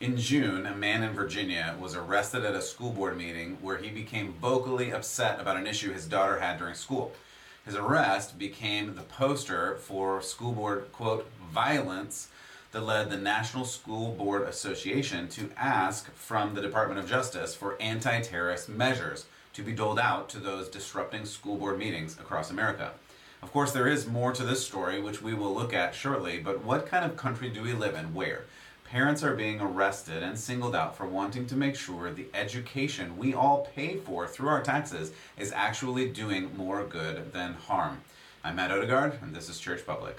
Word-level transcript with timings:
In 0.00 0.16
June, 0.16 0.64
a 0.64 0.76
man 0.76 1.02
in 1.02 1.12
Virginia 1.12 1.74
was 1.80 1.96
arrested 1.96 2.44
at 2.44 2.54
a 2.54 2.62
school 2.62 2.92
board 2.92 3.16
meeting 3.16 3.58
where 3.60 3.78
he 3.78 3.90
became 3.90 4.32
vocally 4.34 4.92
upset 4.92 5.40
about 5.40 5.56
an 5.56 5.66
issue 5.66 5.92
his 5.92 6.06
daughter 6.06 6.38
had 6.38 6.56
during 6.56 6.76
school. 6.76 7.10
His 7.64 7.74
arrest 7.74 8.38
became 8.38 8.94
the 8.94 9.02
poster 9.02 9.74
for 9.74 10.22
school 10.22 10.52
board, 10.52 10.92
quote, 10.92 11.28
violence 11.52 12.28
that 12.70 12.82
led 12.82 13.10
the 13.10 13.16
National 13.16 13.64
School 13.64 14.12
Board 14.12 14.42
Association 14.42 15.26
to 15.30 15.50
ask 15.56 16.08
from 16.14 16.54
the 16.54 16.62
Department 16.62 17.00
of 17.00 17.10
Justice 17.10 17.56
for 17.56 17.76
anti 17.82 18.20
terrorist 18.20 18.68
measures 18.68 19.26
to 19.52 19.64
be 19.64 19.72
doled 19.72 19.98
out 19.98 20.28
to 20.28 20.38
those 20.38 20.68
disrupting 20.68 21.24
school 21.24 21.56
board 21.56 21.76
meetings 21.76 22.16
across 22.20 22.52
America. 22.52 22.92
Of 23.42 23.52
course, 23.52 23.72
there 23.72 23.88
is 23.88 24.06
more 24.06 24.32
to 24.32 24.44
this 24.44 24.64
story, 24.64 25.00
which 25.00 25.22
we 25.22 25.34
will 25.34 25.52
look 25.52 25.74
at 25.74 25.92
shortly, 25.92 26.38
but 26.38 26.64
what 26.64 26.86
kind 26.86 27.04
of 27.04 27.16
country 27.16 27.48
do 27.50 27.62
we 27.62 27.72
live 27.72 27.96
in 27.96 28.14
where 28.14 28.44
parents 28.90 29.22
are 29.22 29.34
being 29.34 29.60
arrested 29.60 30.22
and 30.22 30.38
singled 30.38 30.74
out 30.74 30.96
for 30.96 31.06
wanting 31.06 31.46
to 31.46 31.54
make 31.54 31.76
sure 31.76 32.10
the 32.10 32.26
education 32.32 33.18
we 33.18 33.34
all 33.34 33.68
pay 33.74 33.96
for 33.98 34.26
through 34.26 34.48
our 34.48 34.62
taxes 34.62 35.12
is 35.36 35.52
actually 35.52 36.08
doing 36.08 36.56
more 36.56 36.84
good 36.84 37.30
than 37.34 37.52
harm? 37.52 38.00
I'm 38.42 38.56
Matt 38.56 38.70
Odegaard, 38.70 39.18
and 39.20 39.34
this 39.34 39.50
is 39.50 39.58
Church 39.58 39.84
Public. 39.84 40.16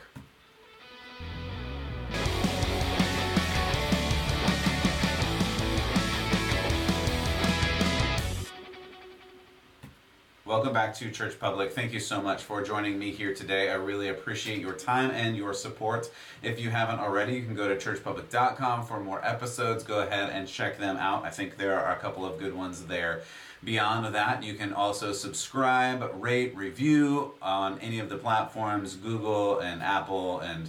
Welcome 10.49 10.73
back 10.73 10.95
to 10.95 11.11
Church 11.11 11.39
Public. 11.39 11.73
Thank 11.73 11.93
you 11.93 11.99
so 11.99 12.23
much 12.23 12.41
for 12.41 12.63
joining 12.63 12.97
me 12.97 13.11
here 13.11 13.35
today. 13.35 13.69
I 13.69 13.75
really 13.75 14.07
appreciate 14.07 14.59
your 14.59 14.73
time 14.73 15.11
and 15.11 15.37
your 15.37 15.53
support. 15.53 16.09
If 16.41 16.59
you 16.59 16.71
haven't 16.71 16.97
already, 16.97 17.35
you 17.35 17.43
can 17.43 17.53
go 17.53 17.67
to 17.67 17.75
churchpublic.com 17.75 18.87
for 18.87 18.99
more 18.99 19.23
episodes. 19.23 19.83
Go 19.83 20.01
ahead 20.01 20.31
and 20.31 20.47
check 20.47 20.79
them 20.79 20.97
out. 20.97 21.23
I 21.23 21.29
think 21.29 21.57
there 21.57 21.79
are 21.79 21.93
a 21.93 21.99
couple 21.99 22.25
of 22.25 22.39
good 22.39 22.55
ones 22.55 22.83
there. 22.85 23.21
Beyond 23.63 24.15
that, 24.15 24.41
you 24.41 24.55
can 24.55 24.73
also 24.73 25.13
subscribe, 25.13 26.09
rate, 26.15 26.55
review 26.55 27.35
on 27.43 27.77
any 27.77 27.99
of 27.99 28.09
the 28.09 28.17
platforms 28.17 28.95
Google 28.95 29.59
and 29.59 29.83
Apple 29.83 30.39
and 30.39 30.67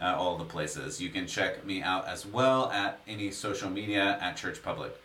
uh, 0.00 0.16
all 0.18 0.36
the 0.36 0.44
places. 0.44 1.00
You 1.00 1.10
can 1.10 1.28
check 1.28 1.64
me 1.64 1.80
out 1.80 2.08
as 2.08 2.26
well 2.26 2.72
at 2.72 2.98
any 3.06 3.30
social 3.30 3.70
media 3.70 4.18
at 4.20 4.36
Church 4.36 4.60
Public. 4.64 5.00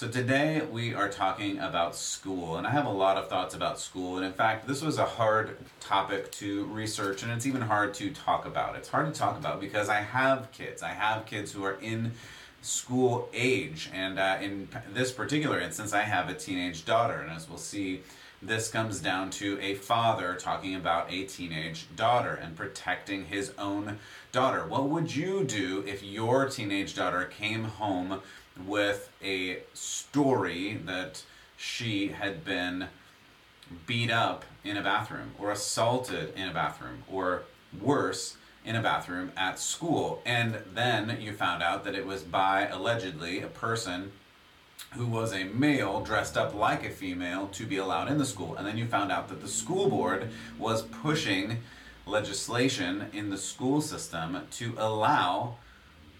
So 0.00 0.08
today 0.08 0.62
we 0.62 0.94
are 0.94 1.10
talking 1.10 1.58
about 1.58 1.94
school, 1.94 2.56
and 2.56 2.66
I 2.66 2.70
have 2.70 2.86
a 2.86 2.90
lot 2.90 3.18
of 3.18 3.28
thoughts 3.28 3.54
about 3.54 3.78
school. 3.78 4.16
And 4.16 4.24
in 4.24 4.32
fact, 4.32 4.66
this 4.66 4.80
was 4.80 4.96
a 4.96 5.04
hard 5.04 5.58
topic 5.78 6.32
to 6.32 6.64
research, 6.64 7.22
and 7.22 7.30
it's 7.30 7.44
even 7.44 7.60
hard 7.60 7.92
to 7.96 8.10
talk 8.10 8.46
about. 8.46 8.76
It's 8.76 8.88
hard 8.88 9.12
to 9.12 9.20
talk 9.20 9.36
about 9.36 9.60
because 9.60 9.90
I 9.90 10.00
have 10.00 10.50
kids. 10.52 10.82
I 10.82 10.94
have 10.94 11.26
kids 11.26 11.52
who 11.52 11.64
are 11.64 11.78
in 11.82 12.12
school 12.62 13.28
age, 13.34 13.90
and 13.92 14.18
uh, 14.18 14.38
in 14.40 14.68
this 14.94 15.12
particular 15.12 15.60
instance, 15.60 15.92
I 15.92 16.00
have 16.00 16.30
a 16.30 16.34
teenage 16.34 16.86
daughter. 16.86 17.20
And 17.20 17.30
as 17.30 17.46
we'll 17.46 17.58
see, 17.58 18.00
this 18.40 18.70
comes 18.70 19.00
down 19.00 19.28
to 19.32 19.60
a 19.60 19.74
father 19.74 20.34
talking 20.34 20.74
about 20.74 21.12
a 21.12 21.24
teenage 21.24 21.94
daughter 21.94 22.32
and 22.32 22.56
protecting 22.56 23.26
his 23.26 23.52
own 23.58 23.98
daughter. 24.32 24.66
What 24.66 24.88
would 24.88 25.14
you 25.14 25.44
do 25.44 25.84
if 25.86 26.02
your 26.02 26.48
teenage 26.48 26.94
daughter 26.94 27.26
came 27.26 27.64
home? 27.64 28.22
With 28.66 29.10
a 29.22 29.58
story 29.74 30.80
that 30.86 31.22
she 31.56 32.08
had 32.08 32.44
been 32.44 32.88
beat 33.86 34.10
up 34.10 34.44
in 34.64 34.76
a 34.76 34.82
bathroom 34.82 35.32
or 35.38 35.50
assaulted 35.50 36.34
in 36.34 36.48
a 36.48 36.54
bathroom 36.54 37.04
or 37.10 37.42
worse 37.80 38.36
in 38.64 38.76
a 38.76 38.82
bathroom 38.82 39.32
at 39.36 39.58
school. 39.58 40.20
And 40.24 40.58
then 40.74 41.18
you 41.20 41.32
found 41.32 41.62
out 41.62 41.84
that 41.84 41.94
it 41.94 42.06
was 42.06 42.22
by 42.22 42.66
allegedly 42.68 43.40
a 43.40 43.46
person 43.46 44.12
who 44.92 45.06
was 45.06 45.32
a 45.32 45.44
male 45.44 46.00
dressed 46.00 46.36
up 46.36 46.54
like 46.54 46.84
a 46.84 46.90
female 46.90 47.48
to 47.48 47.64
be 47.64 47.76
allowed 47.76 48.10
in 48.10 48.18
the 48.18 48.26
school. 48.26 48.56
And 48.56 48.66
then 48.66 48.76
you 48.76 48.86
found 48.86 49.12
out 49.12 49.28
that 49.28 49.40
the 49.40 49.48
school 49.48 49.88
board 49.88 50.30
was 50.58 50.82
pushing 50.82 51.58
legislation 52.06 53.06
in 53.12 53.30
the 53.30 53.38
school 53.38 53.80
system 53.80 54.46
to 54.52 54.74
allow 54.78 55.56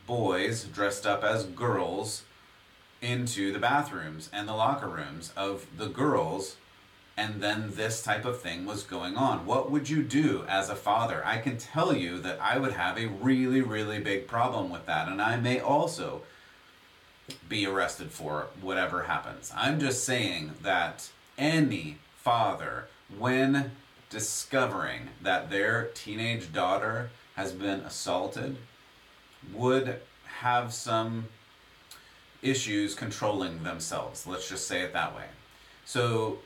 boys 0.07 0.65
dressed 0.65 1.07
up 1.07 1.25
as 1.25 1.45
girls 1.45 2.23
into 3.03 3.53
the 3.53 3.59
bathrooms 3.59 4.29
and 4.33 4.49
the 4.49 4.55
locker 4.55 4.89
rooms 4.89 5.33
of 5.37 5.67
the 5.77 5.89
girls 5.89 6.57
and 7.21 7.43
then 7.43 7.73
this 7.75 8.03
type 8.03 8.25
of 8.25 8.41
thing 8.41 8.65
was 8.65 8.83
going 8.83 9.15
on. 9.15 9.45
What 9.45 9.71
would 9.71 9.91
you 9.91 10.03
do 10.03 10.45
as 10.49 10.71
a 10.71 10.75
father? 10.75 11.23
I 11.25 11.37
can 11.37 11.59
tell 11.59 11.95
you 11.95 12.19
that 12.21 12.41
I 12.41 12.59
would 12.59 12.73
have 12.73 12.97
a 12.97 13.09
really, 13.09 13.61
really 13.61 14.01
big 14.01 14.27
problem 14.27 14.71
with 14.71 14.87
that, 14.87 15.07
and 15.07 15.21
I 15.21 15.37
may 15.37 15.61
also 15.61 16.23
be 17.47 17.67
arrested 17.67 18.11
for 18.11 18.47
whatever 18.63 19.03
happens. 19.03 19.53
I'm 19.55 19.79
just 19.79 20.05
saying 20.05 20.53
that 20.63 21.11
any 21.37 21.99
father, 22.17 22.89
when 23.19 23.73
discovering 24.09 25.11
that 25.23 25.51
their 25.51 25.91
teenage 25.95 26.53
daughter 26.55 27.11
has 27.37 27.53
been 27.53 27.81
assaulted, 27.81 28.57
would 29.53 30.01
have 30.41 30.73
some 30.73 31.27
issues 32.43 32.95
controlling 32.95 33.63
themselves. 33.63 34.27
Let's 34.27 34.49
just 34.49 34.67
say 34.67 34.83
it 34.83 34.93
that 34.93 35.15
way. 35.15 35.25
So, 35.85 36.39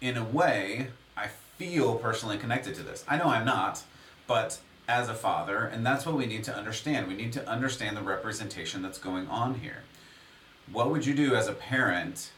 in 0.00 0.16
a 0.16 0.24
way, 0.24 0.88
I 1.16 1.28
feel 1.58 1.96
personally 1.96 2.38
connected 2.38 2.74
to 2.76 2.82
this. 2.82 3.04
I 3.06 3.18
know 3.18 3.24
I'm 3.24 3.44
not, 3.44 3.82
but 4.26 4.58
as 4.88 5.08
a 5.08 5.14
father, 5.14 5.66
and 5.66 5.86
that's 5.86 6.04
what 6.04 6.16
we 6.16 6.26
need 6.26 6.42
to 6.44 6.54
understand. 6.54 7.06
We 7.06 7.14
need 7.14 7.32
to 7.34 7.48
understand 7.48 7.96
the 7.96 8.02
representation 8.02 8.82
that's 8.82 8.98
going 8.98 9.28
on 9.28 9.56
here. 9.56 9.82
What 10.72 10.90
would 10.90 11.06
you 11.06 11.14
do 11.14 11.34
as 11.34 11.48
a 11.48 11.52
parent 11.52 12.30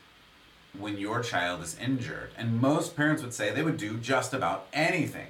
when 0.78 0.98
your 0.98 1.20
child 1.20 1.62
is 1.62 1.78
injured? 1.78 2.30
And 2.36 2.60
most 2.60 2.96
parents 2.96 3.22
would 3.22 3.32
say 3.32 3.50
they 3.50 3.62
would 3.62 3.76
do 3.76 3.96
just 3.98 4.34
about 4.34 4.66
anything. 4.72 5.28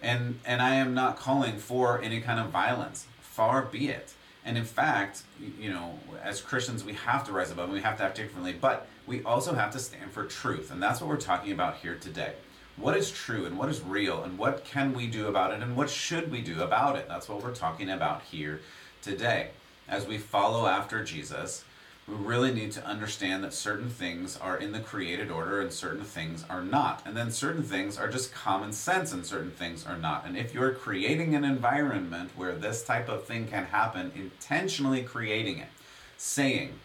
And 0.00 0.38
and 0.44 0.62
I 0.62 0.76
am 0.76 0.94
not 0.94 1.18
calling 1.18 1.58
for 1.58 2.00
any 2.00 2.20
kind 2.20 2.38
of 2.38 2.50
violence. 2.50 3.06
Far 3.20 3.62
be 3.62 3.88
it. 3.88 4.14
And 4.48 4.56
in 4.56 4.64
fact, 4.64 5.24
you 5.60 5.68
know, 5.68 5.98
as 6.24 6.40
Christians, 6.40 6.82
we 6.82 6.94
have 6.94 7.22
to 7.26 7.32
rise 7.32 7.50
above 7.50 7.64
and 7.64 7.74
we 7.74 7.82
have 7.82 7.98
to 7.98 8.04
act 8.04 8.16
differently, 8.16 8.54
but 8.58 8.86
we 9.06 9.22
also 9.22 9.52
have 9.52 9.70
to 9.72 9.78
stand 9.78 10.10
for 10.10 10.24
truth. 10.24 10.70
And 10.70 10.82
that's 10.82 11.02
what 11.02 11.10
we're 11.10 11.18
talking 11.18 11.52
about 11.52 11.76
here 11.76 11.96
today. 11.96 12.32
What 12.78 12.96
is 12.96 13.10
true 13.10 13.44
and 13.44 13.58
what 13.58 13.68
is 13.68 13.82
real 13.82 14.22
and 14.22 14.38
what 14.38 14.64
can 14.64 14.94
we 14.94 15.06
do 15.06 15.26
about 15.26 15.52
it 15.52 15.62
and 15.62 15.76
what 15.76 15.90
should 15.90 16.32
we 16.32 16.40
do 16.40 16.62
about 16.62 16.96
it? 16.96 17.06
That's 17.08 17.28
what 17.28 17.42
we're 17.42 17.54
talking 17.54 17.90
about 17.90 18.22
here 18.22 18.62
today. 19.02 19.50
As 19.86 20.06
we 20.06 20.16
follow 20.16 20.66
after 20.66 21.04
Jesus, 21.04 21.62
we 22.08 22.16
really 22.16 22.52
need 22.52 22.72
to 22.72 22.86
understand 22.86 23.44
that 23.44 23.52
certain 23.52 23.90
things 23.90 24.36
are 24.38 24.56
in 24.56 24.72
the 24.72 24.80
created 24.80 25.30
order 25.30 25.60
and 25.60 25.70
certain 25.70 26.04
things 26.04 26.44
are 26.48 26.62
not. 26.62 27.02
And 27.04 27.14
then 27.14 27.30
certain 27.30 27.62
things 27.62 27.98
are 27.98 28.08
just 28.08 28.32
common 28.32 28.72
sense 28.72 29.12
and 29.12 29.26
certain 29.26 29.50
things 29.50 29.86
are 29.86 29.98
not. 29.98 30.24
And 30.26 30.36
if 30.36 30.54
you're 30.54 30.72
creating 30.72 31.34
an 31.34 31.44
environment 31.44 32.30
where 32.34 32.54
this 32.54 32.82
type 32.82 33.08
of 33.08 33.24
thing 33.24 33.46
can 33.46 33.66
happen, 33.66 34.10
intentionally 34.14 35.02
creating 35.02 35.58
it, 35.58 35.68
saying, 36.16 36.78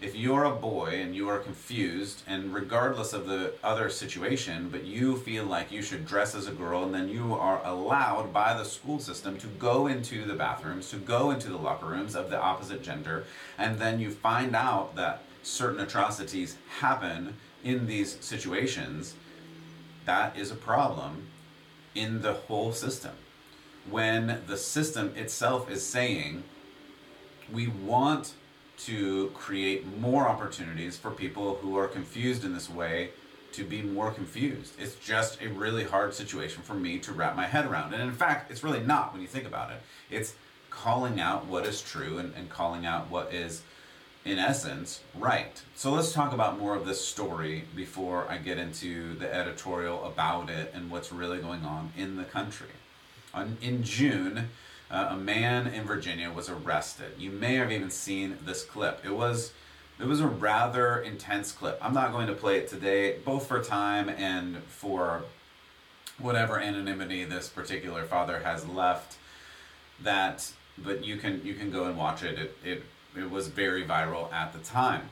if 0.00 0.16
you're 0.16 0.44
a 0.44 0.50
boy 0.50 1.00
and 1.02 1.14
you 1.14 1.28
are 1.28 1.38
confused, 1.38 2.22
and 2.26 2.54
regardless 2.54 3.12
of 3.12 3.26
the 3.26 3.52
other 3.62 3.90
situation, 3.90 4.70
but 4.70 4.84
you 4.84 5.16
feel 5.18 5.44
like 5.44 5.70
you 5.70 5.82
should 5.82 6.06
dress 6.06 6.34
as 6.34 6.46
a 6.46 6.52
girl, 6.52 6.84
and 6.84 6.94
then 6.94 7.08
you 7.08 7.34
are 7.34 7.60
allowed 7.64 8.32
by 8.32 8.54
the 8.54 8.64
school 8.64 8.98
system 8.98 9.36
to 9.38 9.46
go 9.46 9.86
into 9.86 10.24
the 10.24 10.34
bathrooms, 10.34 10.88
to 10.90 10.96
go 10.96 11.30
into 11.30 11.48
the 11.48 11.58
locker 11.58 11.86
rooms 11.86 12.14
of 12.14 12.30
the 12.30 12.40
opposite 12.40 12.82
gender, 12.82 13.24
and 13.58 13.78
then 13.78 14.00
you 14.00 14.10
find 14.10 14.56
out 14.56 14.96
that 14.96 15.22
certain 15.42 15.80
atrocities 15.80 16.56
happen 16.78 17.36
in 17.62 17.86
these 17.86 18.16
situations, 18.20 19.14
that 20.06 20.36
is 20.36 20.50
a 20.50 20.56
problem 20.56 21.26
in 21.94 22.22
the 22.22 22.32
whole 22.32 22.72
system. 22.72 23.12
When 23.88 24.40
the 24.46 24.56
system 24.56 25.12
itself 25.14 25.70
is 25.70 25.84
saying, 25.84 26.44
we 27.52 27.66
want 27.68 28.34
to 28.86 29.28
create 29.34 29.86
more 29.98 30.28
opportunities 30.28 30.96
for 30.96 31.10
people 31.10 31.56
who 31.56 31.76
are 31.76 31.88
confused 31.88 32.44
in 32.44 32.54
this 32.54 32.70
way 32.70 33.10
to 33.52 33.64
be 33.64 33.82
more 33.82 34.12
confused. 34.12 34.74
It's 34.78 34.94
just 34.94 35.40
a 35.42 35.48
really 35.48 35.84
hard 35.84 36.14
situation 36.14 36.62
for 36.62 36.74
me 36.74 36.98
to 37.00 37.12
wrap 37.12 37.36
my 37.36 37.46
head 37.46 37.66
around. 37.66 37.92
And 37.92 38.02
in 38.02 38.12
fact, 38.12 38.50
it's 38.50 38.62
really 38.62 38.80
not 38.80 39.12
when 39.12 39.22
you 39.22 39.28
think 39.28 39.46
about 39.46 39.70
it. 39.70 39.80
It's 40.10 40.34
calling 40.70 41.20
out 41.20 41.46
what 41.46 41.66
is 41.66 41.82
true 41.82 42.18
and, 42.18 42.32
and 42.34 42.48
calling 42.48 42.86
out 42.86 43.10
what 43.10 43.34
is, 43.34 43.62
in 44.24 44.38
essence, 44.38 45.00
right. 45.14 45.60
So 45.74 45.90
let's 45.90 46.12
talk 46.12 46.32
about 46.32 46.58
more 46.58 46.76
of 46.76 46.86
this 46.86 47.04
story 47.04 47.64
before 47.74 48.30
I 48.30 48.38
get 48.38 48.56
into 48.56 49.14
the 49.18 49.32
editorial 49.34 50.04
about 50.04 50.48
it 50.48 50.70
and 50.72 50.90
what's 50.90 51.12
really 51.12 51.38
going 51.38 51.64
on 51.64 51.92
in 51.96 52.16
the 52.16 52.24
country. 52.24 52.68
On, 53.34 53.56
in 53.60 53.82
June, 53.82 54.48
uh, 54.90 55.08
a 55.10 55.16
man 55.16 55.68
in 55.68 55.84
Virginia 55.84 56.30
was 56.30 56.48
arrested. 56.48 57.12
You 57.18 57.30
may 57.30 57.54
have 57.56 57.70
even 57.70 57.90
seen 57.90 58.38
this 58.44 58.64
clip. 58.64 59.00
It 59.04 59.14
was 59.14 59.52
it 60.00 60.06
was 60.06 60.20
a 60.20 60.26
rather 60.26 60.98
intense 60.98 61.52
clip. 61.52 61.78
I'm 61.82 61.92
not 61.92 62.12
going 62.12 62.26
to 62.26 62.32
play 62.32 62.56
it 62.58 62.68
today, 62.68 63.18
both 63.24 63.46
for 63.46 63.62
time 63.62 64.08
and 64.08 64.62
for 64.64 65.24
whatever 66.18 66.58
anonymity 66.58 67.24
this 67.24 67.48
particular 67.48 68.04
father 68.04 68.40
has 68.40 68.66
left. 68.66 69.18
That, 70.02 70.50
but 70.78 71.04
you 71.04 71.16
can 71.16 71.42
you 71.44 71.54
can 71.54 71.70
go 71.70 71.84
and 71.84 71.98
watch 71.98 72.22
it. 72.22 72.38
It, 72.38 72.56
it 72.64 72.82
it 73.16 73.30
was 73.30 73.48
very 73.48 73.84
viral 73.84 74.32
at 74.32 74.52
the 74.52 74.58
time. 74.60 75.10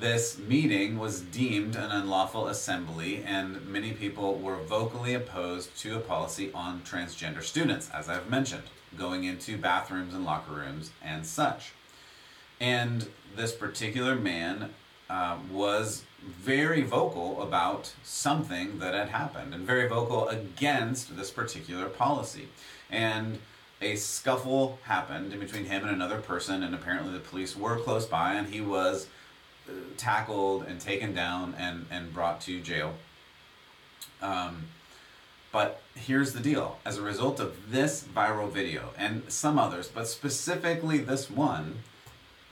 This 0.00 0.38
meeting 0.38 0.98
was 0.98 1.20
deemed 1.20 1.76
an 1.76 1.92
unlawful 1.92 2.48
assembly, 2.48 3.22
and 3.24 3.64
many 3.66 3.92
people 3.92 4.34
were 4.34 4.56
vocally 4.56 5.14
opposed 5.14 5.76
to 5.78 5.96
a 5.96 6.00
policy 6.00 6.50
on 6.52 6.80
transgender 6.80 7.42
students, 7.42 7.88
as 7.90 8.08
I've 8.08 8.28
mentioned, 8.28 8.64
going 8.98 9.22
into 9.22 9.56
bathrooms 9.56 10.12
and 10.12 10.24
locker 10.24 10.52
rooms 10.52 10.90
and 11.00 11.24
such. 11.24 11.74
And 12.60 13.06
this 13.36 13.52
particular 13.52 14.16
man 14.16 14.70
uh, 15.08 15.38
was 15.52 16.02
very 16.20 16.82
vocal 16.82 17.40
about 17.40 17.94
something 18.02 18.80
that 18.80 18.94
had 18.94 19.10
happened 19.10 19.54
and 19.54 19.64
very 19.64 19.86
vocal 19.86 20.28
against 20.28 21.16
this 21.16 21.30
particular 21.30 21.86
policy. 21.86 22.48
And 22.90 23.38
a 23.80 23.94
scuffle 23.94 24.80
happened 24.82 25.32
in 25.32 25.38
between 25.38 25.66
him 25.66 25.84
and 25.84 25.92
another 25.92 26.20
person, 26.20 26.64
and 26.64 26.74
apparently 26.74 27.12
the 27.12 27.20
police 27.20 27.54
were 27.54 27.78
close 27.78 28.06
by, 28.06 28.34
and 28.34 28.48
he 28.48 28.60
was 28.60 29.06
tackled 29.96 30.64
and 30.64 30.80
taken 30.80 31.14
down 31.14 31.54
and, 31.58 31.86
and 31.90 32.12
brought 32.12 32.40
to 32.42 32.60
jail. 32.60 32.94
Um, 34.20 34.66
but 35.52 35.82
here's 35.94 36.32
the 36.32 36.40
deal 36.40 36.78
as 36.84 36.98
a 36.98 37.02
result 37.02 37.38
of 37.38 37.70
this 37.70 38.04
viral 38.04 38.50
video 38.50 38.90
and 38.98 39.22
some 39.28 39.58
others, 39.58 39.88
but 39.88 40.08
specifically 40.08 40.98
this 40.98 41.30
one, 41.30 41.76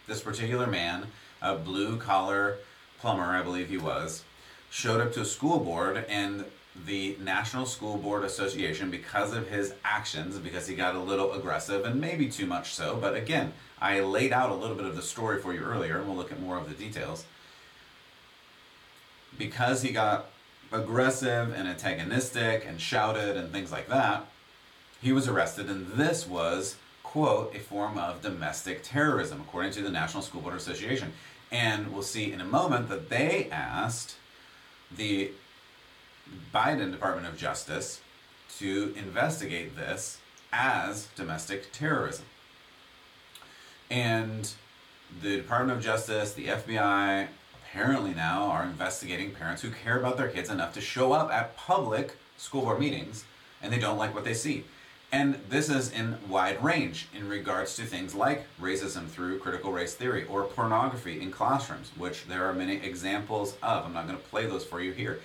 this 0.06 0.20
particular 0.20 0.66
man, 0.66 1.08
a 1.40 1.56
blue 1.56 1.96
collar 1.96 2.58
plumber, 3.00 3.24
I 3.24 3.42
believe 3.42 3.68
he 3.68 3.78
was, 3.78 4.22
showed 4.70 5.00
up 5.00 5.12
to 5.14 5.22
a 5.22 5.24
school 5.24 5.58
board 5.58 6.04
and 6.08 6.44
the 6.86 7.16
National 7.20 7.66
School 7.66 7.98
Board 7.98 8.24
Association, 8.24 8.90
because 8.90 9.34
of 9.34 9.48
his 9.48 9.74
actions, 9.84 10.38
because 10.38 10.66
he 10.66 10.74
got 10.74 10.94
a 10.94 10.98
little 10.98 11.32
aggressive 11.32 11.84
and 11.84 12.00
maybe 12.00 12.28
too 12.28 12.46
much 12.46 12.74
so, 12.74 12.96
but 12.96 13.14
again, 13.14 13.52
I 13.80 14.00
laid 14.00 14.32
out 14.32 14.50
a 14.50 14.54
little 14.54 14.76
bit 14.76 14.86
of 14.86 14.96
the 14.96 15.02
story 15.02 15.40
for 15.40 15.52
you 15.52 15.60
earlier, 15.60 15.98
and 15.98 16.06
we'll 16.06 16.16
look 16.16 16.32
at 16.32 16.40
more 16.40 16.56
of 16.56 16.68
the 16.68 16.74
details. 16.74 17.24
Because 19.38 19.82
he 19.82 19.92
got 19.92 20.26
aggressive 20.70 21.52
and 21.52 21.68
antagonistic 21.68 22.64
and 22.66 22.80
shouted 22.80 23.36
and 23.36 23.52
things 23.52 23.70
like 23.70 23.88
that, 23.88 24.26
he 25.02 25.12
was 25.12 25.28
arrested, 25.28 25.68
and 25.68 25.88
this 25.92 26.26
was, 26.26 26.76
quote, 27.02 27.54
a 27.54 27.58
form 27.58 27.98
of 27.98 28.22
domestic 28.22 28.82
terrorism, 28.82 29.40
according 29.40 29.72
to 29.72 29.82
the 29.82 29.90
National 29.90 30.22
School 30.22 30.40
Board 30.40 30.54
Association. 30.54 31.12
And 31.50 31.92
we'll 31.92 32.02
see 32.02 32.32
in 32.32 32.40
a 32.40 32.46
moment 32.46 32.88
that 32.88 33.10
they 33.10 33.48
asked 33.50 34.14
the 34.96 35.32
Biden 36.54 36.90
Department 36.90 37.26
of 37.26 37.36
Justice 37.36 38.00
to 38.58 38.94
investigate 38.96 39.76
this 39.76 40.18
as 40.52 41.08
domestic 41.16 41.72
terrorism. 41.72 42.26
And 43.90 44.50
the 45.22 45.36
Department 45.36 45.78
of 45.78 45.84
Justice, 45.84 46.32
the 46.32 46.46
FBI, 46.46 47.28
apparently 47.54 48.14
now 48.14 48.44
are 48.44 48.64
investigating 48.64 49.30
parents 49.32 49.62
who 49.62 49.70
care 49.70 49.98
about 49.98 50.16
their 50.16 50.28
kids 50.28 50.50
enough 50.50 50.74
to 50.74 50.80
show 50.80 51.12
up 51.12 51.30
at 51.30 51.56
public 51.56 52.16
school 52.36 52.62
board 52.62 52.80
meetings 52.80 53.24
and 53.62 53.72
they 53.72 53.78
don't 53.78 53.98
like 53.98 54.14
what 54.14 54.24
they 54.24 54.34
see. 54.34 54.64
And 55.10 55.38
this 55.50 55.68
is 55.68 55.92
in 55.92 56.16
wide 56.26 56.62
range 56.64 57.08
in 57.14 57.28
regards 57.28 57.76
to 57.76 57.82
things 57.82 58.14
like 58.14 58.46
racism 58.60 59.06
through 59.06 59.40
critical 59.40 59.70
race 59.70 59.94
theory 59.94 60.24
or 60.24 60.44
pornography 60.44 61.20
in 61.20 61.30
classrooms, 61.30 61.92
which 61.98 62.26
there 62.26 62.46
are 62.46 62.54
many 62.54 62.76
examples 62.76 63.54
of. 63.62 63.84
I'm 63.84 63.92
not 63.92 64.06
going 64.06 64.18
to 64.18 64.24
play 64.24 64.46
those 64.46 64.64
for 64.64 64.80
you 64.80 64.92
here 64.92 65.20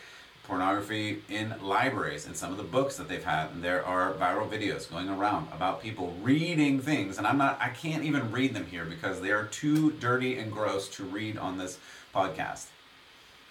pornography 0.47 1.21
in 1.29 1.53
libraries 1.61 2.25
and 2.25 2.35
some 2.35 2.51
of 2.51 2.57
the 2.57 2.63
books 2.63 2.95
that 2.97 3.09
they've 3.09 3.23
had. 3.23 3.51
And 3.51 3.63
there 3.63 3.85
are 3.85 4.13
viral 4.13 4.49
videos 4.49 4.89
going 4.89 5.09
around 5.09 5.47
about 5.51 5.81
people 5.81 6.13
reading 6.21 6.79
things. 6.79 7.17
And 7.17 7.27
i'm 7.27 7.38
not 7.38 7.57
i 7.61 7.69
can't 7.69 8.03
even 8.03 8.31
read 8.31 8.53
them 8.53 8.65
here 8.65 8.85
because 8.85 9.21
they 9.21 9.31
are 9.31 9.45
too 9.45 9.91
dirty 9.91 10.38
and 10.38 10.51
gross 10.51 10.88
to 10.89 11.03
read 11.03 11.38
on 11.38 11.57
this 11.57 11.79
podcast. 12.15 12.67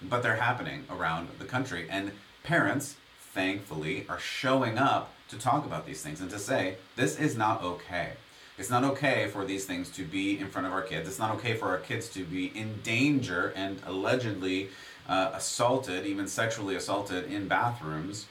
But 0.03 0.23
they're 0.23 0.37
happening 0.37 0.85
around 0.91 1.29
the 1.39 1.45
country. 1.45 1.87
And 1.89 2.13
parents 2.43 2.97
thankfully 3.21 4.07
are 4.09 4.19
showing 4.19 4.79
up 4.79 5.13
to 5.29 5.39
talk 5.39 5.67
about 5.67 5.87
these 5.87 6.03
things 6.03 6.21
and 6.21 6.31
to 6.31 6.39
say 6.39 6.77
this 6.97 7.19
is 7.19 7.37
not 7.37 7.63
okay 7.63 8.13
it's 8.59 8.71
not 8.71 8.85
okay 8.85 9.29
for 9.29 9.45
these 9.45 9.65
things 9.65 9.91
to 9.91 10.05
be 10.05 10.39
in 10.39 10.49
front 10.49 10.67
of 10.67 10.73
our 10.73 10.83
kids. 10.83 11.09
It's 11.09 11.19
not 11.19 11.35
okay 11.37 11.55
for 11.55 11.69
our 11.69 11.79
kids 11.79 12.09
to 12.11 12.25
be 12.25 12.47
in 12.47 12.81
danger 12.83 13.53
and 13.55 13.81
allegedly 13.87 14.71
uh, 15.09 15.33
assaulted, 15.35 16.07
even 16.07 16.27
sexually 16.27 16.75
assaulted, 16.75 17.31
in 17.31 17.49
bathrooms 17.49 18.27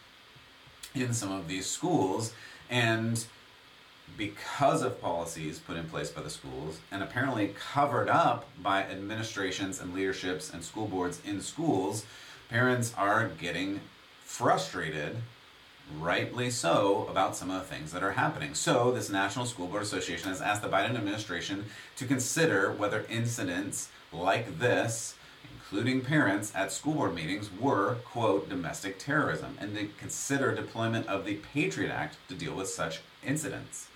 in 0.93 1.13
some 1.13 1.31
of 1.31 1.47
these 1.47 1.67
schools. 1.67 2.33
And 2.69 3.23
because 4.17 4.81
of 4.81 4.99
policies 5.01 5.59
put 5.59 5.77
in 5.77 5.85
place 5.89 6.09
by 6.09 6.21
the 6.21 6.29
schools 6.29 6.79
and 6.91 7.03
apparently 7.03 7.53
covered 7.73 8.09
up 8.09 8.47
by 8.61 8.83
administrations 8.83 9.79
and 9.79 9.93
leaderships 9.93 10.51
and 10.51 10.63
school 10.63 10.87
boards 10.87 11.21
in 11.25 11.41
schools, 11.41 12.05
parents 12.49 12.93
are 12.97 13.27
getting 13.39 13.81
frustrated 14.23 15.17
rightly 15.99 16.49
so, 16.49 17.05
about 17.09 17.35
some 17.35 17.51
of 17.51 17.59
the 17.59 17.75
things 17.75 17.91
that 17.91 18.03
are 18.03 18.11
happening. 18.11 18.53
So, 18.53 18.91
this 18.91 19.09
National 19.09 19.45
School 19.45 19.67
Board 19.67 19.83
Association 19.83 20.29
has 20.29 20.41
asked 20.41 20.61
the 20.61 20.69
Biden 20.69 20.95
administration 20.95 21.65
to 21.97 22.05
consider 22.05 22.71
whether 22.71 23.05
incidents 23.09 23.89
like 24.11 24.59
this, 24.59 25.15
including 25.53 26.01
parents 26.01 26.51
at 26.55 26.71
school 26.71 26.93
board 26.93 27.13
meetings, 27.13 27.49
were, 27.59 27.95
quote, 28.05 28.49
domestic 28.49 28.99
terrorism, 28.99 29.57
and 29.59 29.75
to 29.75 29.87
consider 29.97 30.53
deployment 30.53 31.07
of 31.07 31.25
the 31.25 31.35
Patriot 31.53 31.91
Act 31.91 32.17
to 32.29 32.35
deal 32.35 32.55
with 32.55 32.69
such 32.69 33.01
incidents. 33.23 33.87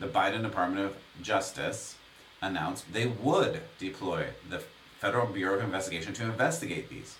The 0.00 0.08
Biden 0.08 0.42
Department 0.42 0.84
of 0.84 0.96
Justice 1.20 1.96
announced 2.40 2.92
they 2.92 3.06
would 3.06 3.60
deploy 3.78 4.26
the 4.48 4.62
Federal 4.98 5.26
Bureau 5.26 5.58
of 5.58 5.64
Investigation 5.64 6.12
to 6.14 6.24
investigate 6.24 6.88
these 6.88 7.16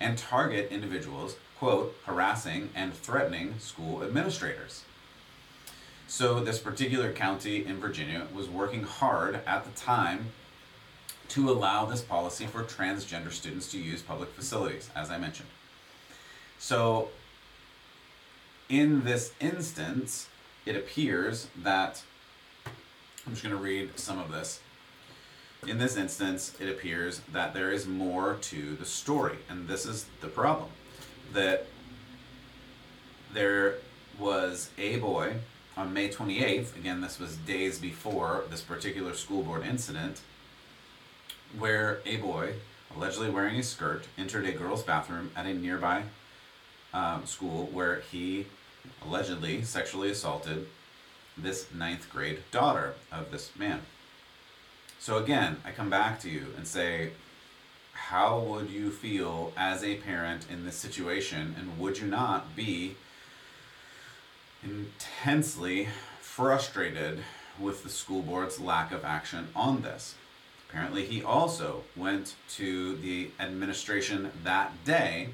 and 0.00 0.18
target 0.18 0.70
individuals 0.70 1.36
quote, 1.58 1.96
harassing 2.04 2.70
and 2.74 2.94
threatening 2.94 3.58
school 3.58 4.02
administrators. 4.02 4.84
So, 6.08 6.40
this 6.40 6.58
particular 6.58 7.12
county 7.12 7.64
in 7.64 7.80
Virginia 7.80 8.28
was 8.34 8.48
working 8.48 8.84
hard 8.84 9.40
at 9.46 9.64
the 9.64 9.70
time 9.70 10.26
to 11.28 11.50
allow 11.50 11.84
this 11.84 12.02
policy 12.02 12.46
for 12.46 12.62
transgender 12.62 13.32
students 13.32 13.70
to 13.72 13.78
use 13.78 14.02
public 14.02 14.28
facilities, 14.30 14.90
as 14.94 15.10
I 15.10 15.18
mentioned. 15.18 15.48
So, 16.58 17.08
in 18.68 19.04
this 19.04 19.32
instance, 19.40 20.28
it 20.64 20.76
appears 20.76 21.48
that 21.56 22.02
I'm 23.26 23.32
just 23.32 23.42
going 23.42 23.54
to 23.54 23.60
read 23.60 23.98
some 23.98 24.18
of 24.18 24.30
this. 24.30 24.60
In 25.66 25.78
this 25.78 25.96
instance, 25.96 26.54
it 26.60 26.68
appears 26.68 27.22
that 27.32 27.52
there 27.52 27.72
is 27.72 27.86
more 27.86 28.34
to 28.42 28.76
the 28.76 28.84
story, 28.84 29.38
and 29.48 29.66
this 29.66 29.84
is 29.84 30.06
the 30.20 30.28
problem 30.28 30.68
that 31.36 31.66
there 33.32 33.74
was 34.18 34.70
a 34.78 34.96
boy 34.96 35.34
on 35.76 35.92
May 35.92 36.08
28th, 36.08 36.74
again, 36.74 37.02
this 37.02 37.20
was 37.20 37.36
days 37.36 37.78
before 37.78 38.44
this 38.50 38.62
particular 38.62 39.12
school 39.12 39.42
board 39.42 39.64
incident, 39.64 40.22
where 41.58 42.00
a 42.06 42.16
boy, 42.16 42.54
allegedly 42.94 43.28
wearing 43.28 43.56
a 43.56 43.62
skirt, 43.62 44.06
entered 44.16 44.46
a 44.46 44.52
girl's 44.52 44.82
bathroom 44.82 45.30
at 45.36 45.44
a 45.44 45.52
nearby 45.52 46.04
um, 46.94 47.26
school 47.26 47.66
where 47.66 48.00
he 48.10 48.46
allegedly 49.04 49.62
sexually 49.62 50.10
assaulted 50.10 50.66
this 51.36 51.66
ninth 51.74 52.10
grade 52.10 52.38
daughter 52.50 52.94
of 53.12 53.30
this 53.30 53.54
man. 53.54 53.82
So 54.98 55.18
again, 55.18 55.58
I 55.66 55.72
come 55.72 55.90
back 55.90 56.18
to 56.20 56.30
you 56.30 56.46
and 56.56 56.66
say, 56.66 57.10
how 57.96 58.38
would 58.38 58.70
you 58.70 58.90
feel 58.90 59.52
as 59.56 59.82
a 59.82 59.96
parent 59.96 60.46
in 60.50 60.64
this 60.64 60.76
situation? 60.76 61.54
And 61.58 61.78
would 61.78 61.98
you 61.98 62.06
not 62.06 62.54
be 62.54 62.94
intensely 64.62 65.88
frustrated 66.20 67.20
with 67.58 67.82
the 67.82 67.88
school 67.88 68.22
board's 68.22 68.60
lack 68.60 68.92
of 68.92 69.04
action 69.04 69.48
on 69.56 69.82
this? 69.82 70.14
Apparently 70.68 71.04
he 71.04 71.22
also 71.22 71.82
went 71.96 72.34
to 72.50 72.96
the 72.96 73.30
administration 73.40 74.30
that 74.44 74.84
day 74.84 75.30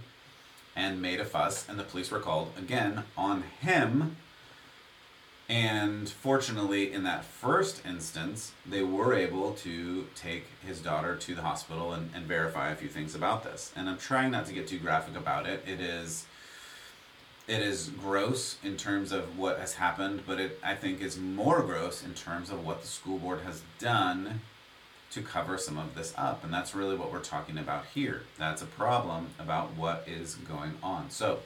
and 0.76 1.02
made 1.02 1.21
a 1.21 1.25
fuss 1.25 1.69
and 1.69 1.78
the 1.78 1.85
police 1.85 2.11
were 2.11 2.21
called 2.21 2.52
again 2.59 3.04
on 3.16 3.42
him 3.61 4.16
and 5.52 6.09
fortunately, 6.09 6.94
in 6.94 7.02
that 7.02 7.26
first 7.26 7.85
instance, 7.85 8.52
they 8.64 8.82
were 8.82 9.12
able 9.12 9.52
to 9.56 10.06
take 10.14 10.44
his 10.66 10.80
daughter 10.80 11.14
to 11.14 11.35
the 11.35 11.42
hospital 11.42 11.92
and, 11.92 12.09
and 12.14 12.25
verify 12.25 12.71
a 12.71 12.75
few 12.75 12.88
things 12.88 13.14
about 13.14 13.44
this. 13.44 13.71
And 13.76 13.87
I'm 13.87 13.99
trying 13.99 14.30
not 14.30 14.47
to 14.47 14.54
get 14.54 14.66
too 14.66 14.78
graphic 14.78 15.14
about 15.14 15.47
it. 15.47 15.62
It 15.68 15.78
is 15.78 16.25
it 17.47 17.61
is 17.61 17.90
gross 17.90 18.56
in 18.64 18.78
terms 18.78 19.12
of 19.12 19.37
what 19.37 19.59
has 19.59 19.75
happened, 19.75 20.23
but 20.26 20.40
it 20.40 20.59
I 20.64 20.75
think 20.75 21.02
is 21.02 21.18
more 21.18 21.61
gross 21.61 22.02
in 22.02 22.14
terms 22.14 22.49
of 22.49 22.64
what 22.64 22.80
the 22.80 22.88
school 22.88 23.18
board 23.18 23.40
has 23.42 23.61
done 23.78 24.40
to 25.11 25.21
cover 25.21 25.59
some 25.59 25.76
of 25.76 25.94
this 25.94 26.14
up. 26.16 26.44
And 26.44 26.54
that's 26.54 26.75
really 26.75 26.97
what 26.97 27.12
we're 27.12 27.21
talking 27.21 27.59
about 27.59 27.85
here. 27.92 28.23
That's 28.38 28.62
a 28.62 28.66
problem 28.66 29.28
about 29.38 29.76
what 29.76 30.04
is 30.06 30.37
going 30.37 30.78
on. 30.82 31.11
So, 31.11 31.40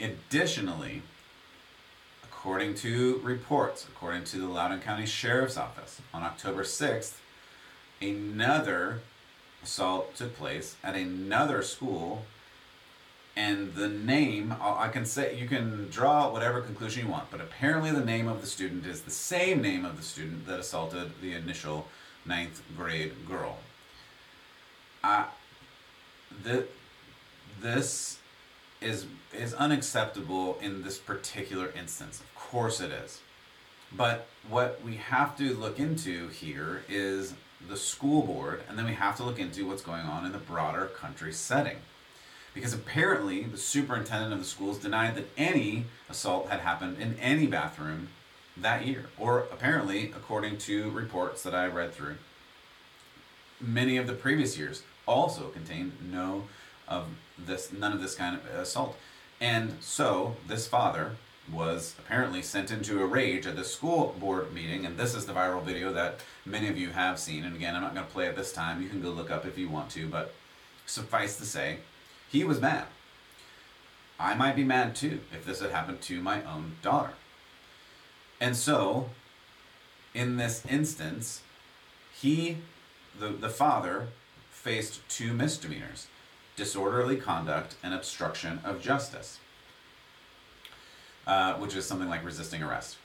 additionally, 0.00 1.02
according 2.42 2.74
to 2.74 3.20
reports, 3.22 3.86
according 3.88 4.24
to 4.24 4.38
the 4.38 4.48
Loudoun 4.48 4.80
County 4.80 5.06
Sheriff's 5.06 5.56
Office, 5.56 6.00
on 6.12 6.24
October 6.24 6.64
6th, 6.64 7.14
another 8.00 8.98
assault 9.62 10.16
took 10.16 10.36
place 10.36 10.74
at 10.82 10.96
another 10.96 11.62
school 11.62 12.24
and 13.36 13.74
the 13.74 13.88
name 13.88 14.54
i 14.60 14.88
can 14.88 15.06
say 15.06 15.38
you 15.38 15.48
can 15.48 15.88
draw 15.88 16.30
whatever 16.30 16.60
conclusion 16.60 17.06
you 17.06 17.10
want 17.10 17.30
but 17.30 17.40
apparently 17.40 17.90
the 17.90 18.04
name 18.04 18.26
of 18.28 18.40
the 18.40 18.46
student 18.46 18.84
is 18.84 19.02
the 19.02 19.10
same 19.10 19.62
name 19.62 19.84
of 19.84 19.96
the 19.96 20.02
student 20.02 20.44
that 20.46 20.58
assaulted 20.58 21.12
the 21.22 21.32
initial 21.32 21.86
ninth 22.24 22.62
grade 22.76 23.12
girl. 23.26 23.58
Uh, 25.02 25.26
the, 26.44 26.66
this 27.60 28.18
is 28.82 29.06
is 29.32 29.54
unacceptable 29.54 30.58
in 30.60 30.82
this 30.82 30.98
particular 30.98 31.72
instance 31.78 32.20
of 32.20 32.34
course 32.34 32.80
it 32.80 32.90
is 32.90 33.20
but 33.96 34.26
what 34.48 34.80
we 34.84 34.96
have 34.96 35.36
to 35.38 35.54
look 35.54 35.78
into 35.78 36.28
here 36.28 36.82
is 36.88 37.34
the 37.68 37.76
school 37.76 38.22
board, 38.22 38.62
and 38.68 38.78
then 38.78 38.86
we 38.86 38.94
have 38.94 39.16
to 39.16 39.24
look 39.24 39.38
into 39.38 39.66
what's 39.66 39.82
going 39.82 40.02
on 40.02 40.24
in 40.24 40.32
the 40.32 40.38
broader 40.38 40.86
country 40.86 41.32
setting. 41.32 41.78
Because 42.54 42.74
apparently, 42.74 43.44
the 43.44 43.56
superintendent 43.56 44.32
of 44.32 44.38
the 44.38 44.44
schools 44.44 44.78
denied 44.78 45.14
that 45.16 45.30
any 45.36 45.86
assault 46.10 46.48
had 46.48 46.60
happened 46.60 46.98
in 46.98 47.18
any 47.18 47.46
bathroom 47.46 48.08
that 48.56 48.86
year. 48.86 49.06
Or 49.18 49.40
apparently, 49.50 50.10
according 50.10 50.58
to 50.58 50.90
reports 50.90 51.42
that 51.44 51.54
I 51.54 51.66
read 51.66 51.94
through, 51.94 52.16
many 53.60 53.96
of 53.96 54.06
the 54.06 54.12
previous 54.12 54.58
years 54.58 54.82
also 55.06 55.48
contained 55.48 55.92
no 56.10 56.44
of 56.92 57.06
this, 57.38 57.72
none 57.72 57.92
of 57.92 58.00
this 58.00 58.14
kind 58.14 58.36
of 58.36 58.44
assault. 58.58 58.96
And 59.40 59.76
so, 59.80 60.36
this 60.46 60.68
father 60.68 61.12
was 61.50 61.96
apparently 61.98 62.42
sent 62.42 62.70
into 62.70 63.02
a 63.02 63.06
rage 63.06 63.46
at 63.46 63.56
the 63.56 63.64
school 63.64 64.14
board 64.20 64.52
meeting, 64.52 64.86
and 64.86 64.96
this 64.96 65.14
is 65.14 65.26
the 65.26 65.32
viral 65.32 65.62
video 65.62 65.92
that 65.92 66.20
many 66.44 66.68
of 66.68 66.78
you 66.78 66.90
have 66.90 67.18
seen. 67.18 67.44
And 67.44 67.56
again, 67.56 67.74
I'm 67.74 67.82
not 67.82 67.94
going 67.94 68.06
to 68.06 68.12
play 68.12 68.26
it 68.26 68.36
this 68.36 68.52
time. 68.52 68.80
You 68.80 68.88
can 68.88 69.02
go 69.02 69.10
look 69.10 69.30
up 69.30 69.44
if 69.44 69.58
you 69.58 69.68
want 69.68 69.90
to, 69.90 70.06
but 70.06 70.32
suffice 70.86 71.36
to 71.38 71.44
say, 71.44 71.78
he 72.28 72.44
was 72.44 72.60
mad. 72.60 72.86
I 74.20 74.34
might 74.34 74.54
be 74.54 74.64
mad 74.64 74.94
too 74.94 75.20
if 75.32 75.44
this 75.44 75.60
had 75.60 75.72
happened 75.72 76.00
to 76.02 76.20
my 76.20 76.44
own 76.44 76.76
daughter. 76.80 77.14
And 78.40 78.56
so, 78.56 79.10
in 80.14 80.36
this 80.36 80.64
instance, 80.66 81.42
he, 82.14 82.58
the, 83.18 83.28
the 83.28 83.48
father, 83.48 84.08
faced 84.50 85.00
two 85.08 85.32
misdemeanors 85.32 86.06
disorderly 86.56 87.16
conduct 87.16 87.76
and 87.82 87.94
obstruction 87.94 88.60
of 88.64 88.82
justice. 88.82 89.38
Uh, 91.24 91.54
which 91.54 91.76
is 91.76 91.86
something 91.86 92.08
like 92.08 92.24
resisting 92.24 92.64
arrest. 92.64 92.96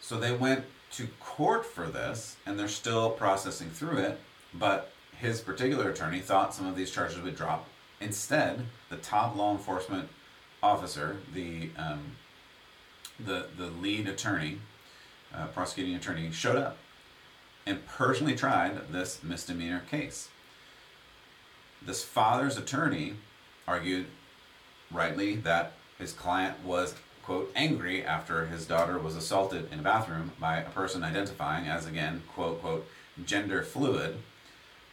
So 0.00 0.18
they 0.18 0.32
went 0.32 0.64
to 0.92 1.06
court 1.20 1.64
for 1.64 1.86
this, 1.86 2.36
and 2.44 2.58
they're 2.58 2.66
still 2.66 3.10
processing 3.10 3.70
through 3.70 3.98
it, 3.98 4.18
but 4.52 4.90
his 5.16 5.40
particular 5.40 5.90
attorney 5.90 6.18
thought 6.18 6.52
some 6.52 6.66
of 6.66 6.74
these 6.74 6.90
charges 6.90 7.20
would 7.20 7.36
drop. 7.36 7.68
Instead, 8.00 8.66
the 8.88 8.96
top 8.96 9.36
law 9.36 9.52
enforcement 9.52 10.08
officer, 10.64 11.18
the 11.32 11.70
um, 11.76 12.16
the 13.24 13.46
the 13.56 13.66
lead 13.66 14.08
attorney, 14.08 14.58
uh, 15.32 15.46
prosecuting 15.46 15.94
attorney, 15.94 16.32
showed 16.32 16.56
up 16.56 16.76
and 17.66 17.86
personally 17.86 18.34
tried 18.34 18.90
this 18.90 19.22
misdemeanor 19.22 19.84
case. 19.88 20.28
This 21.82 22.04
father's 22.04 22.56
attorney 22.56 23.14
argued 23.66 24.06
rightly 24.90 25.36
that 25.36 25.72
his 25.98 26.12
client 26.12 26.62
was, 26.64 26.94
quote, 27.22 27.50
angry 27.54 28.04
after 28.04 28.46
his 28.46 28.66
daughter 28.66 28.98
was 28.98 29.16
assaulted 29.16 29.72
in 29.72 29.80
a 29.80 29.82
bathroom 29.82 30.32
by 30.38 30.58
a 30.58 30.70
person 30.70 31.02
identifying 31.02 31.68
as, 31.68 31.86
again, 31.86 32.22
quote, 32.34 32.60
quote, 32.60 32.86
gender 33.24 33.62
fluid, 33.62 34.18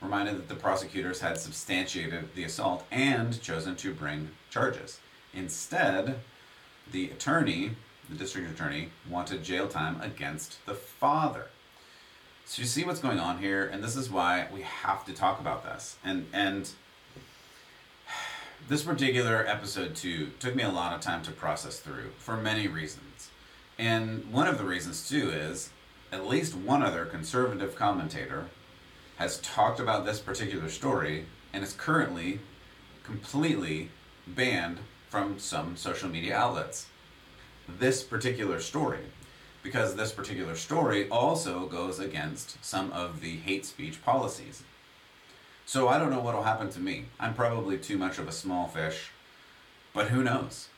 reminded 0.02 0.38
that 0.38 0.48
the 0.48 0.56
prosecutors 0.56 1.22
had 1.22 1.38
substantiated 1.38 2.34
the 2.36 2.44
assault 2.44 2.86
and 2.92 3.42
chosen 3.42 3.76
to 3.76 3.94
bring 3.94 4.30
charges. 4.50 5.00
Instead, 5.34 6.20
the 6.92 7.10
attorney, 7.10 7.72
the 8.10 8.16
district 8.16 8.52
attorney, 8.52 8.90
wanted 9.10 9.44
jail 9.44 9.68
time 9.68 10.00
against 10.02 10.66
the 10.66 10.74
father. 10.76 11.48
So 12.48 12.62
you 12.62 12.68
see 12.68 12.86
what's 12.86 13.02
going 13.02 13.20
on 13.20 13.40
here, 13.40 13.68
and 13.68 13.84
this 13.84 13.98
is 13.98 14.10
why 14.10 14.48
we 14.54 14.62
have 14.62 15.04
to 15.06 15.14
talk 15.14 15.42
about 15.42 15.66
this. 15.66 15.98
And 16.02 16.28
and 16.32 16.70
this 18.70 18.84
particular 18.84 19.46
episode 19.46 19.98
two 19.98 20.32
took 20.40 20.56
me 20.56 20.64
a 20.64 20.70
lot 20.70 20.94
of 20.94 21.02
time 21.02 21.22
to 21.24 21.32
process 21.32 21.82
through 21.82 22.12
for 22.18 22.38
many 22.38 22.70
reasons. 22.70 23.32
And 23.78 24.32
one 24.32 24.48
of 24.48 24.58
the 24.58 24.64
reasons 24.64 25.10
too 25.10 25.30
is 25.30 25.72
at 26.10 26.26
least 26.26 26.56
one 26.56 26.82
other 26.82 27.04
conservative 27.06 27.76
commentator 27.76 28.46
has 29.18 29.40
talked 29.40 29.82
about 29.82 30.06
this 30.06 30.22
particular 30.22 30.70
story 30.70 31.26
and 31.52 31.66
is 31.66 31.74
currently 31.74 32.40
completely 33.04 33.90
banned 34.26 34.80
from 35.10 35.38
some 35.38 35.76
social 35.76 36.08
media 36.08 36.38
outlets. 36.38 36.88
This 37.68 38.04
particular 38.04 38.62
story, 38.62 39.02
because 39.68 39.96
this 39.96 40.12
particular 40.12 40.56
story 40.56 41.10
also 41.10 41.66
goes 41.68 42.00
against 42.00 42.64
some 42.64 42.92
of 42.94 43.22
the 43.22 43.38
hate 43.38 43.66
speech 43.66 44.04
policies 44.04 44.64
so 45.68 45.90
I 45.90 46.00
don't 46.00 46.12
know 46.12 46.22
what'll 46.22 46.44
happen 46.44 46.70
to 46.70 46.80
me. 46.80 47.08
I'm 47.20 47.34
probably 47.34 47.78
too 47.78 47.98
much 47.98 48.20
of 48.20 48.28
a 48.30 48.32
small 48.32 48.70
fish, 48.70 49.10
but 49.94 50.08
who 50.08 50.24
knows? 50.24 50.70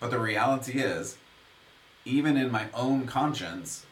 But 0.00 0.10
the 0.10 0.18
reality 0.18 0.80
is, 0.80 1.18
even 2.06 2.38
in 2.38 2.50
my 2.50 2.68
own 2.72 3.06
conscience, 3.06 3.84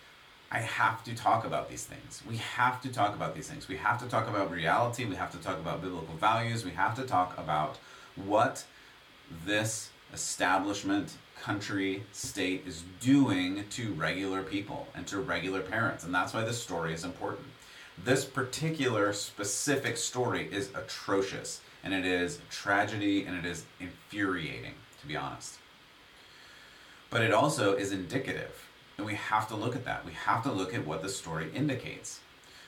I 0.51 0.61
have 0.61 1.05
to 1.05 1.15
talk 1.15 1.45
about 1.45 1.69
these 1.69 1.85
things. 1.85 2.23
We 2.27 2.39
have 2.39 2.81
to 2.81 2.89
talk 2.89 3.15
about 3.15 3.35
these 3.35 3.49
things. 3.49 3.69
We 3.69 3.77
have 3.77 4.01
to 4.01 4.07
talk 4.07 4.31
about 4.31 4.51
reality. 4.51 5.05
We 5.05 5.17
have 5.17 5.31
to 5.33 5.39
talk 5.39 5.59
about 5.59 5.83
biblical 5.83 6.15
values. 6.15 6.65
We 6.65 6.71
have 6.71 6.97
to 6.97 7.03
talk 7.03 7.37
about 7.37 7.77
what 8.17 8.65
this 9.45 9.91
establishment, 10.15 11.19
country, 11.43 12.03
state 12.13 12.65
is 12.67 12.85
doing 13.01 13.65
to 13.71 13.93
regular 13.95 14.43
people 14.43 14.87
and 14.95 15.07
to 15.07 15.19
regular 15.19 15.61
parents. 15.61 16.05
And 16.05 16.15
that's 16.15 16.35
why 16.35 16.45
this 16.45 16.63
story 16.63 16.93
is 16.93 17.05
important. 17.05 17.47
This 18.03 18.25
particular 18.25 19.13
specific 19.13 19.97
story 19.97 20.49
is 20.51 20.71
atrocious, 20.75 21.61
and 21.85 21.93
it 21.93 22.07
is 22.07 22.39
tragedy, 22.51 23.25
and 23.25 23.37
it 23.37 23.45
is 23.45 23.65
infuriating, 23.79 24.75
to 25.01 25.07
be 25.07 25.17
honest. 25.17 25.59
But 27.11 27.23
it 27.23 27.33
also 27.33 27.75
is 27.75 27.93
indicative, 27.93 28.69
and 28.97 29.07
we 29.07 29.17
have 29.17 29.49
to 29.49 29.57
look 29.57 29.75
at 29.75 29.85
that. 29.85 30.07
We 30.07 30.13
have 30.13 30.43
to 30.45 30.53
look 30.53 30.73
at 30.73 30.87
what 30.87 31.03
the 31.03 31.09
story 31.09 31.51
indicates. 31.55 32.21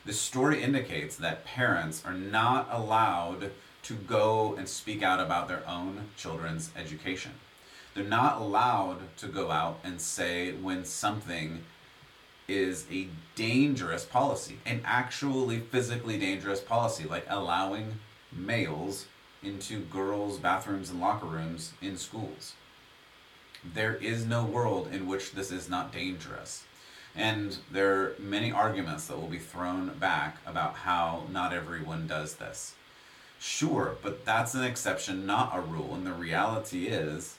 The 0.05 0.13
story 0.13 0.63
indicates 0.63 1.17
that 1.17 1.45
parents 1.45 2.03
are 2.05 2.13
not 2.13 2.69
allowed 2.71 3.53
to 3.85 3.95
go 3.95 4.55
and 4.57 4.69
speak 4.69 5.03
out 5.03 5.21
about 5.21 5.49
their 5.49 5.67
own 5.67 6.09
children's 6.17 6.71
education. 6.77 7.33
They're 7.95 8.05
not 8.05 8.41
allowed 8.41 9.17
to 9.19 9.27
go 9.27 9.51
out 9.51 9.79
and 9.85 10.01
say 10.01 10.53
when 10.53 10.85
something 10.85 11.65
is 12.49 12.87
a 12.91 13.09
dangerous 13.35 14.05
policy, 14.05 14.59
an 14.65 14.81
actually 14.85 15.61
physically 15.61 16.19
dangerous 16.19 16.61
policy, 16.61 17.05
like 17.05 17.27
allowing 17.29 17.99
males 18.33 19.07
into 19.43 19.81
girls' 19.81 20.39
bathrooms 20.39 20.91
and 20.91 21.01
locker 21.01 21.27
rooms 21.27 21.73
in 21.81 21.97
schools. 21.97 22.55
There 23.65 23.95
is 23.97 24.25
no 24.25 24.45
world 24.45 24.89
in 24.93 25.07
which 25.07 25.33
this 25.33 25.53
is 25.53 25.69
not 25.69 25.93
dangerous. 25.93 26.65
And 27.15 27.59
there 27.71 27.95
are 27.95 28.15
many 28.19 28.51
arguments 28.51 29.07
that 29.07 29.21
will 29.21 29.29
be 29.29 29.39
thrown 29.39 29.89
back 29.99 30.39
about 30.47 30.75
how 30.75 31.25
not 31.31 31.53
everyone 31.53 32.07
does 32.07 32.37
this. 32.37 32.75
Sure, 33.39 33.97
but 34.03 34.25
that's 34.25 34.55
an 34.55 34.65
exception, 34.65 35.27
not 35.27 35.53
a 35.55 35.61
rule. 35.61 35.95
And 35.95 36.07
the 36.07 36.13
reality 36.13 36.87
is, 36.87 37.37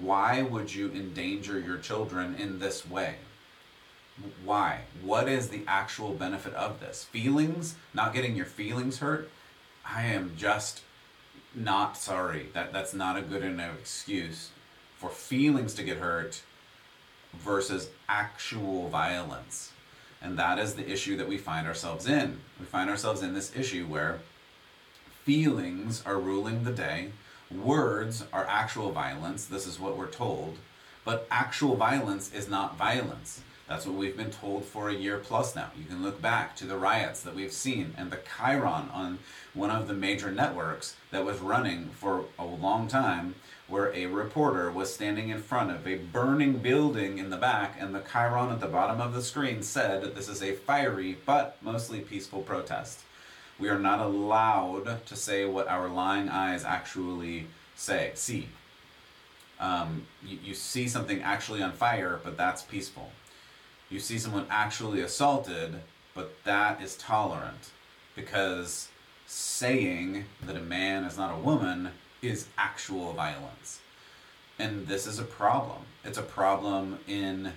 why 0.00 0.42
would 0.42 0.74
you 0.74 0.90
endanger 0.92 1.58
your 1.58 1.78
children 1.78 2.34
in 2.34 2.58
this 2.58 2.88
way? 2.88 3.16
why? 4.44 4.82
What 5.02 5.28
is 5.28 5.48
the 5.48 5.62
actual 5.66 6.14
benefit 6.14 6.54
of 6.54 6.80
this? 6.80 7.04
Feelings, 7.04 7.76
not 7.94 8.14
getting 8.14 8.36
your 8.36 8.46
feelings 8.46 8.98
hurt. 8.98 9.30
I 9.84 10.04
am 10.06 10.34
just 10.36 10.82
not 11.54 11.96
sorry. 11.96 12.48
That 12.52 12.72
that's 12.72 12.94
not 12.94 13.16
a 13.16 13.22
good 13.22 13.42
enough 13.42 13.78
excuse 13.78 14.50
for 14.96 15.10
feelings 15.10 15.74
to 15.74 15.82
get 15.82 15.98
hurt 15.98 16.42
versus 17.34 17.88
actual 18.08 18.88
violence. 18.88 19.72
And 20.22 20.38
that 20.38 20.58
is 20.58 20.74
the 20.74 20.90
issue 20.90 21.16
that 21.16 21.28
we 21.28 21.38
find 21.38 21.66
ourselves 21.66 22.06
in. 22.06 22.40
We 22.58 22.66
find 22.66 22.90
ourselves 22.90 23.22
in 23.22 23.32
this 23.32 23.56
issue 23.56 23.86
where 23.86 24.18
feelings 25.24 26.02
are 26.04 26.18
ruling 26.18 26.64
the 26.64 26.72
day, 26.72 27.12
words 27.50 28.24
are 28.32 28.46
actual 28.48 28.92
violence. 28.92 29.44
This 29.46 29.66
is 29.66 29.80
what 29.80 29.96
we're 29.96 30.06
told. 30.06 30.58
But 31.04 31.26
actual 31.30 31.76
violence 31.76 32.32
is 32.32 32.48
not 32.48 32.76
violence. 32.76 33.42
That's 33.68 33.86
what 33.86 33.94
we've 33.94 34.16
been 34.16 34.32
told 34.32 34.64
for 34.64 34.88
a 34.88 34.94
year 34.94 35.18
plus 35.18 35.54
now. 35.54 35.70
You 35.78 35.84
can 35.84 36.02
look 36.02 36.20
back 36.20 36.56
to 36.56 36.66
the 36.66 36.76
riots 36.76 37.22
that 37.22 37.36
we've 37.36 37.52
seen 37.52 37.94
and 37.96 38.10
the 38.10 38.16
chyron 38.16 38.92
on 38.92 39.20
one 39.54 39.70
of 39.70 39.86
the 39.86 39.94
major 39.94 40.32
networks 40.32 40.96
that 41.12 41.24
was 41.24 41.38
running 41.38 41.90
for 41.90 42.24
a 42.36 42.44
long 42.44 42.88
time 42.88 43.36
where 43.68 43.94
a 43.94 44.06
reporter 44.06 44.72
was 44.72 44.92
standing 44.92 45.28
in 45.28 45.40
front 45.40 45.70
of 45.70 45.86
a 45.86 45.94
burning 45.94 46.58
building 46.58 47.18
in 47.18 47.30
the 47.30 47.36
back, 47.36 47.76
and 47.78 47.94
the 47.94 48.00
chyron 48.00 48.52
at 48.52 48.58
the 48.58 48.66
bottom 48.66 49.00
of 49.00 49.14
the 49.14 49.22
screen 49.22 49.62
said, 49.62 50.02
This 50.16 50.28
is 50.28 50.42
a 50.42 50.52
fiery 50.52 51.18
but 51.24 51.56
mostly 51.62 52.00
peaceful 52.00 52.42
protest. 52.42 53.00
We 53.60 53.68
are 53.68 53.78
not 53.78 54.00
allowed 54.00 55.06
to 55.06 55.16
say 55.16 55.44
what 55.44 55.68
our 55.68 55.88
lying 55.88 56.30
eyes 56.30 56.64
actually 56.64 57.46
say, 57.76 58.12
see. 58.14 58.48
Um, 59.60 60.06
you, 60.24 60.38
you 60.42 60.54
see 60.54 60.88
something 60.88 61.20
actually 61.20 61.62
on 61.62 61.72
fire, 61.72 62.18
but 62.24 62.38
that's 62.38 62.62
peaceful. 62.62 63.12
You 63.90 64.00
see 64.00 64.18
someone 64.18 64.46
actually 64.48 65.02
assaulted, 65.02 65.80
but 66.14 66.32
that 66.44 66.80
is 66.80 66.96
tolerant 66.96 67.70
because 68.16 68.88
saying 69.26 70.24
that 70.42 70.56
a 70.56 70.60
man 70.60 71.04
is 71.04 71.18
not 71.18 71.34
a 71.34 71.40
woman 71.40 71.90
is 72.22 72.46
actual 72.56 73.12
violence. 73.12 73.80
And 74.58 74.86
this 74.86 75.06
is 75.06 75.18
a 75.18 75.24
problem. 75.24 75.82
It's 76.04 76.18
a 76.18 76.22
problem 76.22 76.98
in 77.06 77.52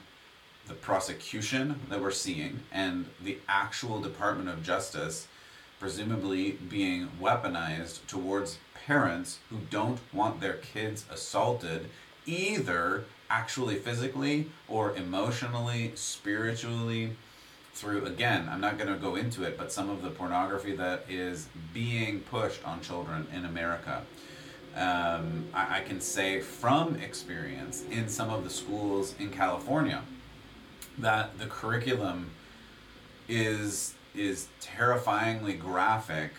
the 0.68 0.74
prosecution 0.74 1.80
that 1.90 2.02
we're 2.02 2.12
seeing 2.12 2.60
and 2.72 3.06
the 3.22 3.38
actual 3.48 4.02
Department 4.02 4.50
of 4.50 4.64
Justice 4.64 5.28
presumably 5.84 6.52
being 6.70 7.10
weaponized 7.22 8.08
towards 8.08 8.58
parents 8.88 9.40
who 9.50 9.58
don't 9.70 10.00
want 10.14 10.40
their 10.40 10.54
kids 10.54 11.04
assaulted 11.12 11.90
either 12.26 13.04
actually 13.30 13.76
physically 13.76 14.50
or 14.70 14.96
emotionally, 14.96 15.92
spiritually, 15.94 17.12
through 17.74 18.06
again 18.06 18.48
i'm 18.52 18.62
not 18.62 18.78
going 18.78 18.88
to 18.88 19.00
go 19.00 19.16
into 19.16 19.44
it 19.44 19.58
but 19.58 19.72
some 19.72 19.90
of 19.90 20.04
the 20.04 20.10
pornography 20.12 20.76
that 20.76 21.04
is 21.10 21.48
being 21.74 22.20
pushed 22.20 22.64
on 22.66 22.80
children 22.82 23.26
in 23.34 23.46
america. 23.46 24.04
Um, 24.76 25.46
I, 25.54 25.80
I, 25.80 25.82
can 25.82 26.00
say 26.00 26.40
from 26.40 26.96
experience 26.98 27.84
in 27.92 28.08
some 28.08 28.30
of 28.30 28.44
the 28.44 28.50
schools 28.52 29.16
in 29.20 29.32
california 29.32 30.04
that 31.00 31.40
the 31.40 31.48
curriculum 31.48 32.30
is 33.28 33.96
is 34.16 34.48
terrifyingly 34.60 35.54
graphic 35.54 36.32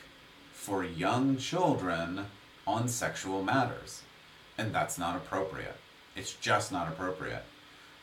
for 0.52 0.84
young 0.84 1.36
children 1.36 2.26
on 2.66 2.88
sexual 2.88 3.42
matters. 3.42 4.02
And 4.56 4.74
that's 4.74 4.98
not 4.98 5.16
appropriate. 5.16 5.76
It's 6.16 6.32
just 6.34 6.70
not 6.70 6.88
appropriate. 6.88 7.44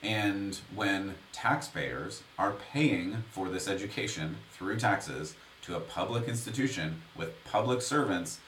And 0.03 0.59
when 0.73 1.15
taxpayers 1.31 2.23
are 2.37 2.55
paying 2.73 3.23
for 3.31 3.49
this 3.49 3.67
education 3.67 4.37
through 4.51 4.77
taxes 4.77 5.35
to 5.63 5.75
a 5.75 5.79
public 5.79 6.27
institution 6.27 7.01
with 7.15 7.43
public 7.45 7.81
servants 7.81 8.39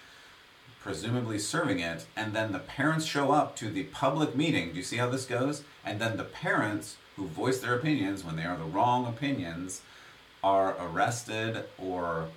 presumably 0.84 1.40
serving 1.40 1.80
it, 1.80 2.06
and 2.16 2.34
then 2.34 2.52
the 2.52 2.60
parents 2.60 3.06
show 3.06 3.32
up 3.32 3.56
to 3.56 3.70
the 3.70 3.84
public 3.86 4.36
meeting, 4.36 4.72
do 4.72 4.78
you 4.78 4.84
see 4.84 4.98
how 4.98 5.10
this 5.10 5.26
goes? 5.26 5.64
And 5.86 6.02
then 6.02 6.18
the 6.18 6.26
parents 6.26 6.98
who 7.16 7.26
voice 7.26 7.60
their 7.60 7.76
opinions 7.76 8.24
when 8.24 8.36
they 8.36 8.44
are 8.44 8.58
the 8.58 8.66
wrong 8.66 9.06
opinions 9.08 9.82
are 10.44 10.76
arrested 10.80 11.64
or 11.78 12.28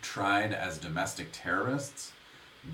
tried 0.00 0.52
as 0.52 0.78
domestic 0.78 1.28
terrorists. 1.32 2.12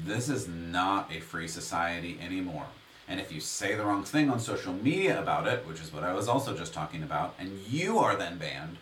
This 0.05 0.29
is 0.29 0.47
not 0.49 1.13
a 1.13 1.21
free 1.21 1.49
society 1.49 2.19
anymore. 2.21 2.67
And 3.09 3.21
if 3.21 3.33
you 3.33 3.41
say 3.41 3.75
the 3.75 3.85
wrong 3.85 4.05
thing 4.05 4.29
on 4.31 4.39
social 4.39 4.75
media 4.75 5.21
about 5.21 5.47
it, 5.47 5.67
which 5.67 5.81
is 5.81 5.93
what 5.93 6.05
I 6.05 6.13
was 6.13 6.29
also 6.29 6.55
just 6.57 6.75
talking 6.75 7.03
about, 7.03 7.35
and 7.39 7.59
you 7.67 7.99
are 7.99 8.15
then 8.17 8.37
banned, 8.37 8.77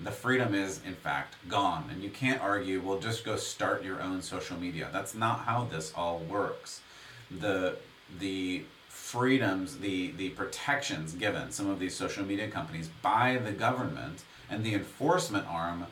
the 0.00 0.10
freedom 0.10 0.54
is 0.54 0.80
in 0.84 0.94
fact 0.94 1.36
gone. 1.48 1.88
And 1.90 2.02
you 2.02 2.10
can't 2.10 2.42
argue, 2.42 2.80
well, 2.80 2.98
just 2.98 3.24
go 3.24 3.36
start 3.36 3.82
your 3.82 4.02
own 4.02 4.20
social 4.20 4.58
media. 4.58 4.88
That's 4.92 5.14
not 5.14 5.40
how 5.40 5.64
this 5.64 5.92
all 5.96 6.18
works. 6.18 6.80
The 7.30 7.76
the 8.18 8.64
freedoms, 8.88 9.78
the 9.78 10.10
the 10.12 10.30
protections 10.30 11.14
given 11.14 11.50
some 11.50 11.68
of 11.68 11.78
these 11.78 11.96
social 11.96 12.24
media 12.24 12.48
companies 12.48 12.90
by 13.00 13.38
the 13.38 13.52
government 13.52 14.24
and 14.50 14.64
the 14.64 14.74
enforcement 14.74 15.46
arm 15.48 15.86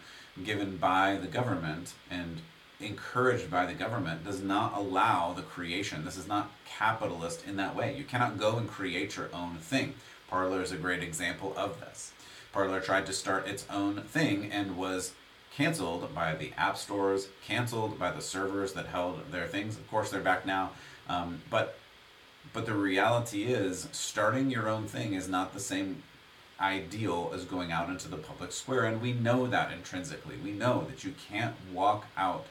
given 0.45 0.77
by 0.77 1.17
the 1.21 1.27
government 1.27 1.95
and 2.11 2.41
encouraged 2.81 3.51
by 3.51 3.67
the 3.67 3.75
government 3.75 4.25
does 4.25 4.43
not 4.43 4.77
allow 4.77 5.33
the 5.33 5.43
creation. 5.43 6.05
This 6.05 6.17
is 6.17 6.27
not 6.27 6.51
capitalist 6.67 7.47
in 7.47 7.57
that 7.57 7.77
way. 7.77 7.95
You 7.97 8.05
cannot 8.05 8.39
go 8.39 8.57
and 8.57 8.69
create 8.69 9.17
your 9.17 9.29
own 9.33 9.57
thing. 9.57 9.95
Parler 10.29 10.63
is 10.63 10.73
a 10.73 10.77
great 10.77 11.03
example 11.03 11.53
of 11.57 11.81
this. 11.81 12.13
Parler 12.53 12.81
tried 12.81 13.07
to 13.07 13.13
start 13.13 13.47
its 13.47 13.67
own 13.71 14.03
thing 14.03 14.51
and 14.51 14.77
was 14.77 15.13
canceled 15.55 16.15
by 16.15 16.35
the 16.35 16.53
app 16.57 16.77
stores, 16.77 17.29
canceled 17.47 17.99
by 17.99 18.11
the 18.11 18.23
servers 18.23 18.73
that 18.73 18.87
held 18.87 19.31
their 19.31 19.47
things. 19.47 19.77
Of 19.77 19.89
course, 19.91 20.11
they're 20.11 20.21
back 20.21 20.47
now. 20.47 20.71
Um, 21.09 21.43
but 21.51 21.79
but 22.53 22.67
the 22.67 22.75
reality 22.75 23.45
is, 23.45 23.89
starting 23.93 24.51
your 24.51 24.69
own 24.69 24.87
thing 24.87 25.15
is 25.15 25.29
not 25.29 25.55
the 25.55 25.61
same 25.61 26.03
ideal 26.63 27.33
as 27.35 27.45
going 27.45 27.73
out 27.73 27.91
into 27.91 28.09
the 28.09 28.17
public 28.17 28.53
square, 28.53 28.85
and 28.85 29.03
we 29.03 29.13
know 29.13 29.47
that 29.47 29.73
intrinsically. 29.73 30.37
We 30.43 30.53
know 30.53 30.87
that 30.89 31.05
you 31.05 31.15
can't 31.29 31.55
walk 31.73 32.07
out 32.17 32.47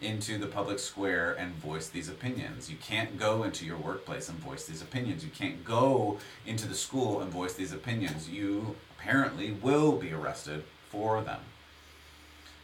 into 0.00 0.38
the 0.38 0.46
public 0.46 0.78
square 0.78 1.32
and 1.32 1.54
voice 1.54 1.88
these 1.88 2.08
opinions. 2.08 2.70
You 2.70 2.76
can't 2.76 3.18
go 3.18 3.42
into 3.42 3.64
your 3.66 3.76
workplace 3.76 4.28
and 4.28 4.38
voice 4.38 4.64
these 4.64 4.80
opinions. 4.80 5.24
You 5.24 5.30
can't 5.30 5.64
go 5.64 6.18
into 6.46 6.68
the 6.68 6.74
school 6.74 7.20
and 7.20 7.32
voice 7.32 7.54
these 7.54 7.72
opinions. 7.72 8.28
You 8.28 8.76
apparently 8.96 9.50
will 9.50 9.92
be 9.96 10.12
arrested 10.12 10.62
for 10.88 11.20
them. 11.22 11.40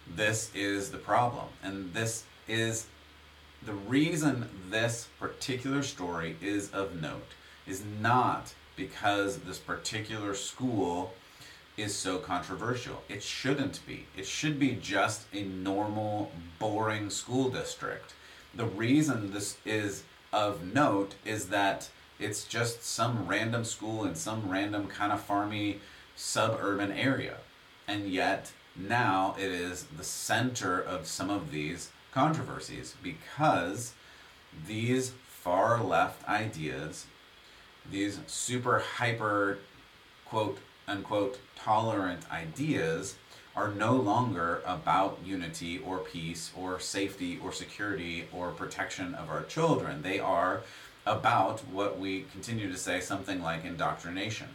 This 0.07 0.51
is 0.55 0.91
the 0.91 0.99
problem. 0.99 1.47
And 1.63 1.93
this 1.93 2.25
is 2.47 2.87
the 3.65 3.73
reason 3.73 4.49
this 4.71 5.09
particular 5.19 5.83
story 5.83 6.37
is 6.41 6.71
of 6.71 7.01
note 7.01 7.33
is 7.67 7.83
not 8.01 8.55
because 8.77 9.39
this 9.39 9.59
particular 9.59 10.35
school 10.35 11.13
is 11.77 11.95
so 11.95 12.19
controversial. 12.19 13.03
It 13.09 13.23
shouldn't 13.23 13.85
be. 13.87 14.07
It 14.17 14.27
should 14.27 14.59
be 14.59 14.79
just 14.81 15.23
a 15.33 15.43
normal, 15.43 16.31
boring 16.59 17.11
school 17.11 17.51
district. 17.51 18.15
The 18.55 18.67
reason 18.67 19.33
this 19.33 19.57
is 19.65 20.05
of 20.33 20.73
note 20.73 21.15
is 21.25 21.49
that 21.49 21.89
it's 22.19 22.45
just 22.45 22.85
some 22.85 23.27
random 23.27 23.65
school 23.65 24.05
in 24.05 24.15
some 24.15 24.49
random 24.49 24.87
kind 24.87 25.13
of 25.13 25.27
farmy 25.27 25.79
suburban 26.15 26.93
area. 26.93 27.39
And 27.89 28.09
yet 28.09 28.53
now 28.77 29.35
it 29.39 29.51
is 29.51 29.85
the 29.97 30.05
center 30.05 30.81
of 30.81 31.07
some 31.07 31.31
of 31.31 31.51
these 31.51 31.91
controversies 32.13 32.95
because 33.03 33.93
these 34.67 35.13
far 35.29 35.83
left 35.83 36.27
ideas, 36.29 37.07
these 37.91 38.19
super 38.27 38.79
hyper 38.79 39.59
quote 40.27 40.59
unquote 40.87 41.39
tolerant 41.57 42.31
ideas 42.31 43.17
are 43.57 43.69
no 43.69 43.95
longer 43.95 44.63
about 44.67 45.19
unity 45.25 45.79
or 45.79 45.99
peace 45.99 46.51
or 46.57 46.81
safety 46.81 47.39
or 47.43 47.53
security 47.53 48.27
or 48.33 48.51
protection 48.51 49.15
of 49.15 49.31
our 49.31 49.45
children. 49.45 50.03
They 50.03 50.19
are 50.19 50.63
about 51.07 51.61
what 51.69 51.99
we 51.99 52.27
continue 52.33 52.71
to 52.71 52.77
say 52.77 53.01
something 53.01 53.43
like 53.43 53.65
indoctrination. 53.65 54.49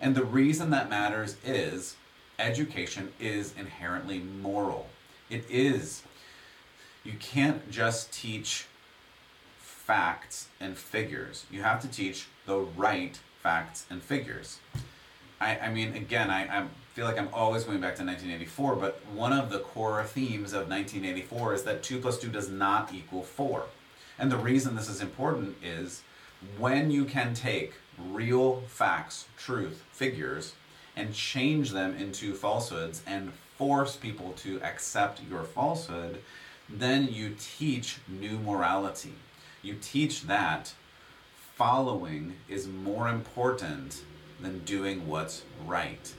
And 0.00 0.14
the 0.14 0.24
reason 0.24 0.70
that 0.70 0.88
matters 0.88 1.36
is 1.44 1.96
education 2.38 3.12
is 3.20 3.52
inherently 3.58 4.20
moral. 4.20 4.86
It 5.28 5.44
is. 5.50 6.02
You 7.04 7.14
can't 7.18 7.70
just 7.70 8.12
teach 8.12 8.66
facts 9.88 10.48
and 10.60 10.76
figures. 10.76 11.46
You 11.50 11.62
have 11.62 11.80
to 11.80 11.88
teach 11.88 12.26
the 12.44 12.58
right 12.58 13.18
facts 13.42 13.86
and 13.88 14.02
figures. 14.02 14.58
I, 15.40 15.58
I 15.58 15.72
mean, 15.72 15.94
again, 15.94 16.30
I, 16.30 16.42
I 16.42 16.66
feel 16.92 17.06
like 17.06 17.18
I'm 17.18 17.30
always 17.32 17.64
going 17.64 17.80
back 17.80 17.96
to 17.96 18.04
1984, 18.04 18.76
but 18.76 19.00
one 19.14 19.32
of 19.32 19.48
the 19.48 19.60
core 19.60 20.04
themes 20.04 20.52
of 20.52 20.68
1984 20.68 21.54
is 21.54 21.62
that 21.62 21.82
2 21.82 22.00
plus 22.00 22.18
2 22.18 22.28
does 22.28 22.50
not 22.50 22.92
equal 22.92 23.22
4. 23.22 23.64
And 24.18 24.30
the 24.30 24.36
reason 24.36 24.76
this 24.76 24.90
is 24.90 25.00
important 25.00 25.56
is 25.64 26.02
when 26.58 26.90
you 26.90 27.06
can 27.06 27.32
take 27.32 27.72
real 28.10 28.60
facts, 28.66 29.24
truth, 29.38 29.82
figures, 29.90 30.52
and 30.96 31.14
change 31.14 31.70
them 31.70 31.96
into 31.96 32.34
falsehoods 32.34 33.00
and 33.06 33.32
force 33.56 33.96
people 33.96 34.34
to 34.38 34.60
accept 34.62 35.22
your 35.30 35.44
falsehood, 35.44 36.20
then 36.68 37.08
you 37.10 37.34
teach 37.38 37.96
new 38.06 38.38
morality. 38.40 39.14
You 39.62 39.76
teach 39.80 40.22
that 40.22 40.72
following 41.56 42.36
is 42.48 42.68
more 42.68 43.08
important 43.08 44.02
than 44.40 44.60
doing 44.60 45.08
what's 45.08 45.42
right. 45.66 46.14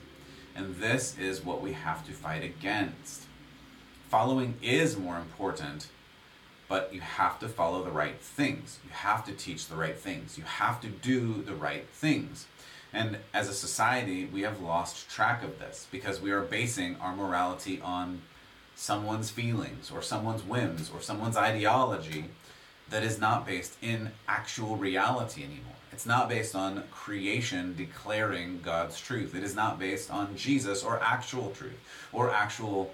And 0.54 0.76
this 0.76 1.16
is 1.18 1.42
what 1.42 1.62
we 1.62 1.72
have 1.72 2.06
to 2.06 2.12
fight 2.12 2.44
against. 2.44 3.22
Following 4.10 4.56
is 4.60 4.98
more 4.98 5.16
important, 5.16 5.88
but 6.68 6.92
you 6.92 7.00
have 7.00 7.38
to 7.38 7.48
follow 7.48 7.82
the 7.82 7.90
right 7.90 8.20
things. 8.20 8.78
You 8.84 8.90
have 8.92 9.24
to 9.24 9.32
teach 9.32 9.68
the 9.68 9.76
right 9.76 9.98
things. 9.98 10.36
You 10.36 10.44
have 10.44 10.80
to 10.82 10.88
do 10.88 11.42
the 11.42 11.54
right 11.54 11.88
things. 11.88 12.46
And 12.92 13.18
as 13.32 13.48
a 13.48 13.54
society, 13.54 14.26
we 14.26 14.42
have 14.42 14.60
lost 14.60 15.08
track 15.08 15.42
of 15.42 15.58
this 15.58 15.86
because 15.90 16.20
we 16.20 16.32
are 16.32 16.42
basing 16.42 16.96
our 16.96 17.16
morality 17.16 17.80
on 17.80 18.20
someone's 18.74 19.30
feelings 19.30 19.90
or 19.90 20.02
someone's 20.02 20.42
whims 20.42 20.90
or 20.92 21.00
someone's 21.00 21.36
ideology 21.36 22.26
that 22.90 23.02
is 23.02 23.18
not 23.18 23.46
based 23.46 23.76
in 23.82 24.10
actual 24.28 24.76
reality 24.76 25.44
anymore. 25.44 25.74
It's 25.92 26.06
not 26.06 26.28
based 26.28 26.54
on 26.54 26.84
creation 26.90 27.74
declaring 27.76 28.60
God's 28.62 29.00
truth. 29.00 29.34
It 29.34 29.42
is 29.42 29.54
not 29.54 29.78
based 29.78 30.10
on 30.10 30.36
Jesus 30.36 30.82
or 30.82 31.00
actual 31.02 31.50
truth 31.50 31.78
or 32.12 32.30
actual 32.30 32.92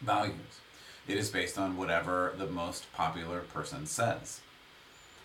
values. 0.00 0.60
It 1.08 1.16
is 1.16 1.30
based 1.30 1.58
on 1.58 1.76
whatever 1.76 2.34
the 2.38 2.46
most 2.46 2.92
popular 2.92 3.40
person 3.40 3.86
says. 3.86 4.40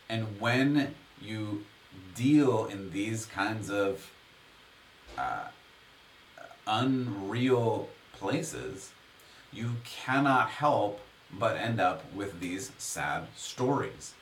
And 0.10 0.40
when 0.40 0.96
you 1.22 1.66
deal 2.16 2.66
in 2.66 2.92
these 2.92 3.26
kinds 3.26 3.70
of 3.70 4.12
uh, 5.18 5.48
unreal 6.66 7.90
places, 8.14 8.92
you 9.52 9.74
cannot 9.84 10.50
help 10.50 11.00
but 11.32 11.58
end 11.58 11.80
up 11.80 12.04
with 12.14 12.40
these 12.40 12.72
sad 12.78 13.28
stories. 13.36 14.14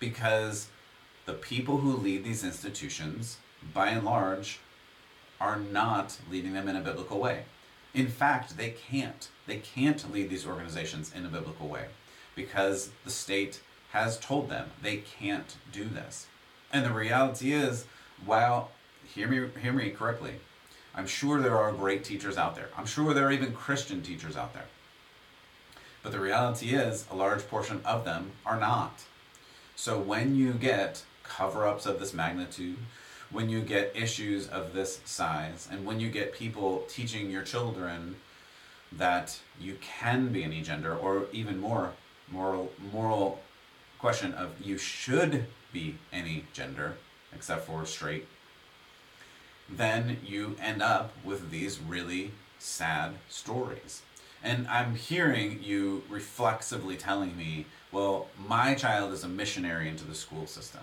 Because 0.00 0.68
the 1.26 1.34
people 1.34 1.78
who 1.78 1.96
lead 1.96 2.24
these 2.24 2.44
institutions, 2.44 3.38
by 3.72 3.88
and 3.88 4.04
large, 4.04 4.58
are 5.40 5.58
not 5.58 6.18
leading 6.30 6.52
them 6.52 6.68
in 6.68 6.76
a 6.76 6.80
biblical 6.80 7.18
way. 7.18 7.44
In 7.94 8.08
fact, 8.08 8.56
they 8.56 8.70
can't. 8.70 9.28
They 9.46 9.58
can't 9.58 10.12
lead 10.12 10.30
these 10.30 10.46
organizations 10.46 11.12
in 11.14 11.24
a 11.24 11.28
biblical 11.28 11.68
way 11.68 11.86
because 12.34 12.90
the 13.04 13.10
state 13.10 13.60
has 13.92 14.18
told 14.18 14.50
them 14.50 14.70
they 14.82 14.96
can't 14.96 15.56
do 15.72 15.84
this. 15.84 16.26
And 16.72 16.84
the 16.84 16.92
reality 16.92 17.52
is, 17.52 17.86
while 18.24 18.72
hear 19.04 19.28
me 19.28 19.48
hear 19.60 19.72
me 19.72 19.90
correctly, 19.90 20.34
I'm 20.94 21.06
sure 21.06 21.40
there 21.40 21.56
are 21.56 21.72
great 21.72 22.04
teachers 22.04 22.36
out 22.36 22.56
there. 22.56 22.68
I'm 22.76 22.86
sure 22.86 23.14
there 23.14 23.28
are 23.28 23.32
even 23.32 23.52
Christian 23.52 24.02
teachers 24.02 24.36
out 24.36 24.52
there. 24.52 24.66
But 26.04 26.12
the 26.12 26.20
reality 26.20 26.74
is, 26.74 27.06
a 27.10 27.16
large 27.16 27.48
portion 27.48 27.80
of 27.82 28.04
them 28.04 28.32
are 28.44 28.60
not. 28.60 29.04
So 29.74 29.98
when 29.98 30.36
you 30.36 30.52
get 30.52 31.02
cover 31.24 31.66
ups 31.66 31.86
of 31.86 31.98
this 31.98 32.12
magnitude, 32.12 32.76
when 33.30 33.48
you 33.48 33.62
get 33.62 33.96
issues 33.96 34.46
of 34.46 34.74
this 34.74 35.00
size, 35.06 35.66
and 35.72 35.86
when 35.86 35.98
you 35.98 36.10
get 36.10 36.34
people 36.34 36.84
teaching 36.90 37.30
your 37.30 37.42
children 37.42 38.16
that 38.92 39.40
you 39.58 39.78
can 39.80 40.28
be 40.28 40.44
any 40.44 40.60
gender, 40.60 40.94
or 40.94 41.24
even 41.32 41.58
more 41.58 41.92
moral 42.30 42.70
moral 42.92 43.40
question 43.98 44.34
of 44.34 44.60
you 44.60 44.76
should 44.76 45.46
be 45.72 45.96
any 46.12 46.44
gender 46.52 46.96
except 47.34 47.66
for 47.66 47.86
straight, 47.86 48.28
then 49.70 50.18
you 50.22 50.54
end 50.60 50.82
up 50.82 51.12
with 51.24 51.50
these 51.50 51.80
really 51.80 52.32
sad 52.58 53.12
stories. 53.30 54.02
And 54.44 54.68
I'm 54.68 54.94
hearing 54.94 55.62
you 55.62 56.02
reflexively 56.10 56.96
telling 56.96 57.34
me, 57.36 57.64
well, 57.90 58.28
my 58.46 58.74
child 58.74 59.12
is 59.14 59.24
a 59.24 59.28
missionary 59.28 59.88
into 59.88 60.04
the 60.04 60.14
school 60.14 60.46
system. 60.46 60.82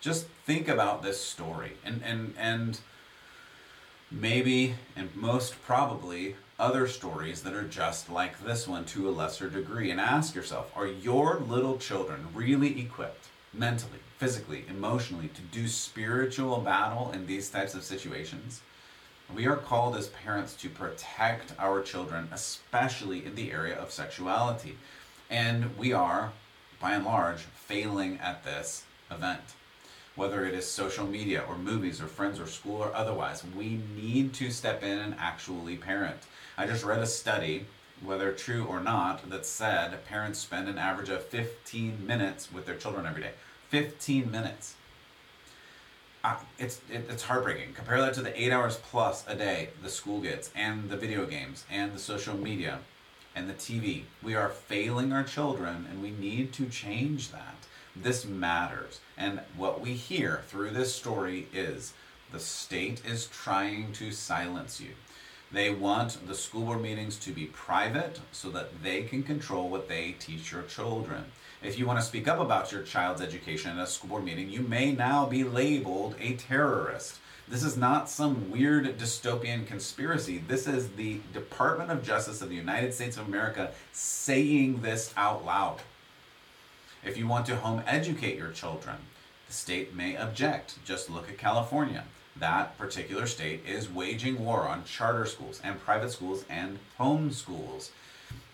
Just 0.00 0.26
think 0.46 0.68
about 0.68 1.02
this 1.02 1.20
story 1.20 1.72
and, 1.84 2.00
and, 2.04 2.34
and 2.38 2.78
maybe 4.12 4.76
and 4.94 5.14
most 5.16 5.60
probably 5.64 6.36
other 6.58 6.86
stories 6.86 7.42
that 7.42 7.52
are 7.52 7.66
just 7.66 8.08
like 8.08 8.44
this 8.44 8.68
one 8.68 8.84
to 8.84 9.08
a 9.08 9.10
lesser 9.10 9.50
degree 9.50 9.90
and 9.90 10.00
ask 10.00 10.36
yourself 10.36 10.70
are 10.76 10.86
your 10.86 11.40
little 11.40 11.78
children 11.78 12.28
really 12.32 12.80
equipped 12.80 13.26
mentally, 13.52 13.98
physically, 14.18 14.64
emotionally 14.68 15.28
to 15.28 15.40
do 15.40 15.66
spiritual 15.66 16.58
battle 16.58 17.10
in 17.12 17.26
these 17.26 17.50
types 17.50 17.74
of 17.74 17.82
situations? 17.82 18.60
We 19.32 19.46
are 19.46 19.56
called 19.56 19.96
as 19.96 20.08
parents 20.08 20.54
to 20.56 20.68
protect 20.68 21.54
our 21.58 21.82
children, 21.82 22.28
especially 22.30 23.24
in 23.24 23.34
the 23.34 23.52
area 23.52 23.76
of 23.76 23.90
sexuality. 23.90 24.76
And 25.30 25.76
we 25.78 25.92
are, 25.92 26.32
by 26.78 26.92
and 26.92 27.04
large, 27.04 27.40
failing 27.40 28.18
at 28.20 28.44
this 28.44 28.84
event. 29.10 29.54
Whether 30.14 30.44
it 30.44 30.54
is 30.54 30.70
social 30.70 31.06
media 31.06 31.42
or 31.48 31.56
movies 31.56 32.00
or 32.00 32.06
friends 32.06 32.38
or 32.38 32.46
school 32.46 32.76
or 32.76 32.94
otherwise, 32.94 33.42
we 33.56 33.80
need 33.96 34.34
to 34.34 34.50
step 34.50 34.82
in 34.82 34.98
and 34.98 35.16
actually 35.18 35.76
parent. 35.76 36.20
I 36.56 36.66
just 36.66 36.84
read 36.84 37.00
a 37.00 37.06
study, 37.06 37.66
whether 38.02 38.30
true 38.30 38.64
or 38.64 38.78
not, 38.78 39.28
that 39.30 39.46
said 39.46 40.04
parents 40.04 40.38
spend 40.38 40.68
an 40.68 40.78
average 40.78 41.08
of 41.08 41.24
15 41.24 42.06
minutes 42.06 42.52
with 42.52 42.66
their 42.66 42.76
children 42.76 43.06
every 43.06 43.22
day. 43.22 43.32
15 43.70 44.30
minutes 44.30 44.76
it's 46.58 46.80
it, 46.90 47.06
it's 47.08 47.22
heartbreaking. 47.22 47.72
Compare 47.74 48.00
that 48.00 48.14
to 48.14 48.22
the 48.22 48.40
eight 48.40 48.52
hours 48.52 48.76
plus 48.76 49.24
a 49.26 49.34
day 49.34 49.70
the 49.82 49.88
school 49.88 50.20
gets, 50.20 50.50
and 50.54 50.88
the 50.88 50.96
video 50.96 51.26
games, 51.26 51.64
and 51.70 51.92
the 51.92 51.98
social 51.98 52.36
media, 52.36 52.80
and 53.34 53.48
the 53.48 53.54
TV. 53.54 54.02
We 54.22 54.34
are 54.34 54.48
failing 54.48 55.12
our 55.12 55.24
children, 55.24 55.86
and 55.90 56.02
we 56.02 56.10
need 56.10 56.52
to 56.54 56.66
change 56.66 57.30
that. 57.32 57.56
This 57.96 58.24
matters, 58.24 59.00
and 59.16 59.40
what 59.56 59.80
we 59.80 59.92
hear 59.92 60.42
through 60.48 60.70
this 60.70 60.94
story 60.94 61.46
is 61.52 61.92
the 62.32 62.40
state 62.40 63.02
is 63.06 63.26
trying 63.26 63.92
to 63.92 64.10
silence 64.10 64.80
you. 64.80 64.90
They 65.52 65.70
want 65.70 66.26
the 66.26 66.34
school 66.34 66.64
board 66.64 66.82
meetings 66.82 67.16
to 67.18 67.30
be 67.30 67.46
private 67.46 68.20
so 68.32 68.50
that 68.50 68.82
they 68.82 69.02
can 69.02 69.22
control 69.22 69.68
what 69.68 69.88
they 69.88 70.16
teach 70.18 70.50
your 70.50 70.62
children. 70.62 71.26
If 71.64 71.78
you 71.78 71.86
want 71.86 71.98
to 71.98 72.04
speak 72.04 72.28
up 72.28 72.40
about 72.40 72.72
your 72.72 72.82
child's 72.82 73.22
education 73.22 73.78
at 73.78 73.82
a 73.82 73.86
school 73.86 74.10
board 74.10 74.24
meeting, 74.24 74.50
you 74.50 74.60
may 74.60 74.92
now 74.92 75.24
be 75.24 75.44
labeled 75.44 76.14
a 76.20 76.34
terrorist. 76.34 77.20
This 77.48 77.64
is 77.64 77.74
not 77.74 78.10
some 78.10 78.50
weird 78.50 78.98
dystopian 78.98 79.66
conspiracy. 79.66 80.44
This 80.46 80.66
is 80.66 80.90
the 80.90 81.20
Department 81.32 81.90
of 81.90 82.04
Justice 82.04 82.42
of 82.42 82.50
the 82.50 82.54
United 82.54 82.92
States 82.92 83.16
of 83.16 83.26
America 83.26 83.72
saying 83.92 84.82
this 84.82 85.14
out 85.16 85.46
loud. 85.46 85.80
If 87.02 87.16
you 87.16 87.26
want 87.26 87.46
to 87.46 87.56
home 87.56 87.82
educate 87.86 88.36
your 88.36 88.50
children, 88.50 88.96
the 89.46 89.54
state 89.54 89.94
may 89.94 90.16
object. 90.18 90.78
Just 90.84 91.08
look 91.08 91.30
at 91.30 91.38
California. 91.38 92.04
That 92.36 92.76
particular 92.76 93.26
state 93.26 93.64
is 93.66 93.90
waging 93.90 94.44
war 94.44 94.68
on 94.68 94.84
charter 94.84 95.24
schools 95.24 95.62
and 95.64 95.80
private 95.80 96.10
schools 96.10 96.44
and 96.50 96.78
home 96.98 97.32
schools. 97.32 97.90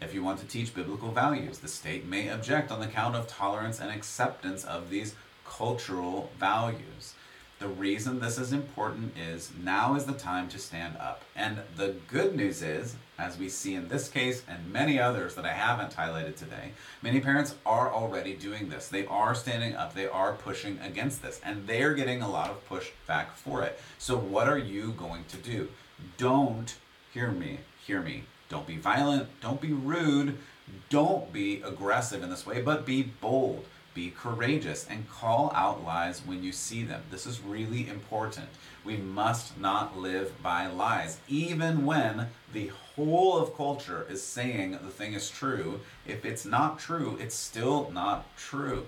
If 0.00 0.14
you 0.14 0.22
want 0.22 0.40
to 0.40 0.46
teach 0.46 0.74
biblical 0.74 1.12
values, 1.12 1.58
the 1.58 1.68
state 1.68 2.06
may 2.06 2.28
object 2.28 2.70
on 2.70 2.80
the 2.80 2.86
count 2.86 3.16
of 3.16 3.26
tolerance 3.26 3.80
and 3.80 3.90
acceptance 3.90 4.64
of 4.64 4.90
these 4.90 5.14
cultural 5.44 6.30
values. 6.38 7.14
The 7.60 7.68
reason 7.68 8.20
this 8.20 8.38
is 8.38 8.54
important 8.54 9.12
is 9.18 9.50
now 9.62 9.94
is 9.94 10.06
the 10.06 10.14
time 10.14 10.48
to 10.48 10.58
stand 10.58 10.96
up. 10.96 11.22
And 11.36 11.58
the 11.76 11.94
good 12.08 12.34
news 12.34 12.62
is, 12.62 12.96
as 13.18 13.36
we 13.36 13.50
see 13.50 13.74
in 13.74 13.88
this 13.88 14.08
case 14.08 14.42
and 14.48 14.72
many 14.72 14.98
others 14.98 15.34
that 15.34 15.44
I 15.44 15.52
haven't 15.52 15.94
highlighted 15.94 16.36
today, 16.36 16.72
many 17.02 17.20
parents 17.20 17.56
are 17.66 17.92
already 17.92 18.34
doing 18.34 18.70
this. 18.70 18.88
They 18.88 19.04
are 19.04 19.34
standing 19.34 19.76
up, 19.76 19.92
they 19.92 20.08
are 20.08 20.32
pushing 20.32 20.78
against 20.78 21.20
this, 21.20 21.38
and 21.44 21.66
they 21.66 21.82
are 21.82 21.92
getting 21.92 22.22
a 22.22 22.30
lot 22.30 22.48
of 22.48 22.66
pushback 22.66 23.32
for 23.34 23.62
it. 23.62 23.78
So, 23.98 24.16
what 24.16 24.48
are 24.48 24.56
you 24.56 24.92
going 24.92 25.24
to 25.26 25.36
do? 25.36 25.68
Don't, 26.16 26.74
hear 27.12 27.30
me, 27.30 27.58
hear 27.86 28.00
me, 28.00 28.24
don't 28.50 28.66
be 28.66 28.76
violent, 28.76 29.28
don't 29.40 29.60
be 29.60 29.72
rude, 29.72 30.36
don't 30.90 31.32
be 31.32 31.62
aggressive 31.62 32.22
in 32.22 32.30
this 32.30 32.44
way, 32.44 32.60
but 32.60 32.84
be 32.84 33.02
bold, 33.02 33.64
be 33.94 34.10
courageous, 34.10 34.86
and 34.90 35.08
call 35.08 35.52
out 35.54 35.84
lies 35.84 36.20
when 36.26 36.42
you 36.42 36.52
see 36.52 36.82
them. 36.82 37.02
This 37.10 37.26
is 37.26 37.40
really 37.40 37.88
important. 37.88 38.48
We 38.84 38.96
must 38.96 39.58
not 39.58 39.96
live 39.96 40.42
by 40.42 40.66
lies, 40.66 41.18
even 41.28 41.86
when 41.86 42.26
the 42.52 42.72
whole 42.96 43.38
of 43.38 43.56
culture 43.56 44.04
is 44.10 44.22
saying 44.22 44.72
the 44.72 44.90
thing 44.90 45.14
is 45.14 45.30
true. 45.30 45.80
If 46.06 46.24
it's 46.24 46.44
not 46.44 46.78
true, 46.78 47.16
it's 47.20 47.36
still 47.36 47.90
not 47.92 48.36
true. 48.36 48.86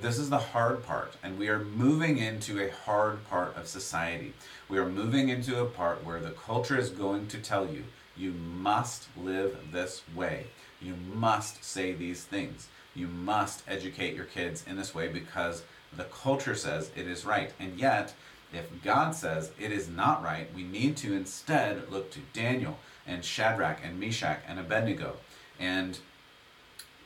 This 0.00 0.18
is 0.18 0.28
the 0.28 0.38
hard 0.38 0.84
part, 0.84 1.16
and 1.22 1.38
we 1.38 1.48
are 1.48 1.64
moving 1.64 2.18
into 2.18 2.60
a 2.60 2.70
hard 2.70 3.26
part 3.28 3.56
of 3.56 3.66
society. 3.66 4.34
We 4.68 4.78
are 4.78 4.88
moving 4.88 5.30
into 5.30 5.60
a 5.60 5.66
part 5.66 6.04
where 6.04 6.20
the 6.20 6.30
culture 6.30 6.78
is 6.78 6.90
going 6.90 7.26
to 7.28 7.38
tell 7.38 7.66
you 7.66 7.84
you 8.18 8.32
must 8.32 9.08
live 9.16 9.56
this 9.72 10.02
way. 10.14 10.46
You 10.80 10.94
must 11.14 11.64
say 11.64 11.92
these 11.92 12.24
things. 12.24 12.68
You 12.94 13.06
must 13.06 13.62
educate 13.68 14.14
your 14.14 14.24
kids 14.24 14.64
in 14.66 14.76
this 14.76 14.94
way 14.94 15.08
because 15.08 15.62
the 15.96 16.04
culture 16.04 16.54
says 16.54 16.90
it 16.96 17.06
is 17.06 17.24
right. 17.24 17.52
And 17.58 17.78
yet, 17.78 18.14
if 18.52 18.66
God 18.82 19.14
says 19.14 19.52
it 19.58 19.72
is 19.72 19.88
not 19.88 20.22
right, 20.22 20.48
we 20.54 20.62
need 20.62 20.96
to 20.98 21.14
instead 21.14 21.90
look 21.90 22.10
to 22.12 22.20
Daniel 22.32 22.78
and 23.06 23.24
Shadrach 23.24 23.80
and 23.84 24.00
Meshach 24.00 24.40
and 24.48 24.58
Abednego 24.58 25.16
and 25.58 25.98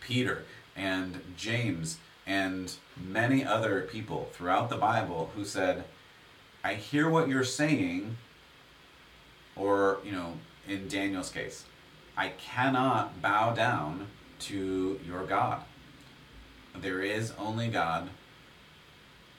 Peter 0.00 0.44
and 0.76 1.20
James 1.36 1.98
and 2.26 2.74
many 2.96 3.44
other 3.44 3.82
people 3.82 4.28
throughout 4.32 4.70
the 4.70 4.76
Bible 4.76 5.30
who 5.34 5.44
said, 5.44 5.84
I 6.64 6.74
hear 6.74 7.08
what 7.08 7.28
you're 7.28 7.44
saying, 7.44 8.16
or, 9.56 9.98
you 10.04 10.12
know, 10.12 10.34
in 10.68 10.88
Daniel's 10.88 11.30
case. 11.30 11.64
I 12.16 12.28
cannot 12.28 13.22
bow 13.22 13.52
down 13.52 14.08
to 14.40 15.00
your 15.06 15.24
God. 15.24 15.62
There 16.74 17.02
is 17.02 17.32
only 17.38 17.68
God. 17.68 18.08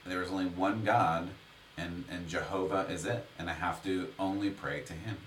There 0.06 0.22
is 0.22 0.30
only 0.30 0.48
one 0.48 0.84
God, 0.84 1.30
and, 1.78 2.04
and 2.10 2.28
Jehovah 2.28 2.88
is 2.90 3.06
it. 3.06 3.26
And 3.40 3.50
I 3.50 3.54
have 3.54 3.84
to 3.84 4.10
only 4.20 4.50
pray 4.50 4.82
to 4.82 4.94
Him. 4.94 5.18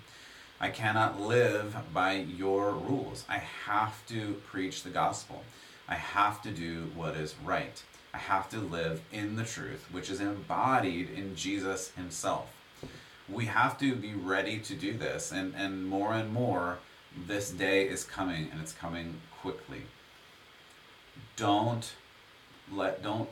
I 0.60 0.70
cannot 0.70 1.20
live 1.20 1.76
by 1.92 2.14
your 2.14 2.72
rules. 2.72 3.24
I 3.28 3.38
have 3.38 4.06
to 4.06 4.40
preach 4.50 4.82
the 4.82 4.90
gospel. 4.90 5.44
I 5.88 5.96
have 5.96 6.42
to 6.42 6.50
do 6.50 6.90
what 6.94 7.16
is 7.16 7.34
right. 7.44 7.82
I 8.14 8.18
have 8.18 8.48
to 8.50 8.58
live 8.58 9.02
in 9.12 9.36
the 9.36 9.44
truth, 9.44 9.86
which 9.92 10.08
is 10.08 10.20
embodied 10.20 11.10
in 11.10 11.36
Jesus 11.36 11.90
himself. 11.90 12.48
We 13.28 13.46
have 13.46 13.78
to 13.78 13.94
be 13.94 14.14
ready 14.14 14.58
to 14.60 14.74
do 14.74 14.96
this, 14.96 15.32
and, 15.32 15.54
and 15.56 15.86
more 15.86 16.12
and 16.12 16.32
more, 16.32 16.78
this 17.26 17.50
day 17.50 17.88
is 17.88 18.04
coming, 18.04 18.48
and 18.52 18.60
it's 18.60 18.72
coming 18.72 19.20
quickly. 19.40 19.82
Don't 21.36 21.92
let 22.72 23.02
don't 23.02 23.28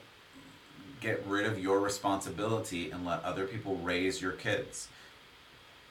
get 1.01 1.25
rid 1.27 1.45
of 1.45 1.59
your 1.59 1.81
responsibility 1.81 2.91
and 2.91 3.05
let 3.05 3.23
other 3.23 3.47
people 3.47 3.77
raise 3.77 4.23
your 4.23 4.33
kids. 4.33 4.89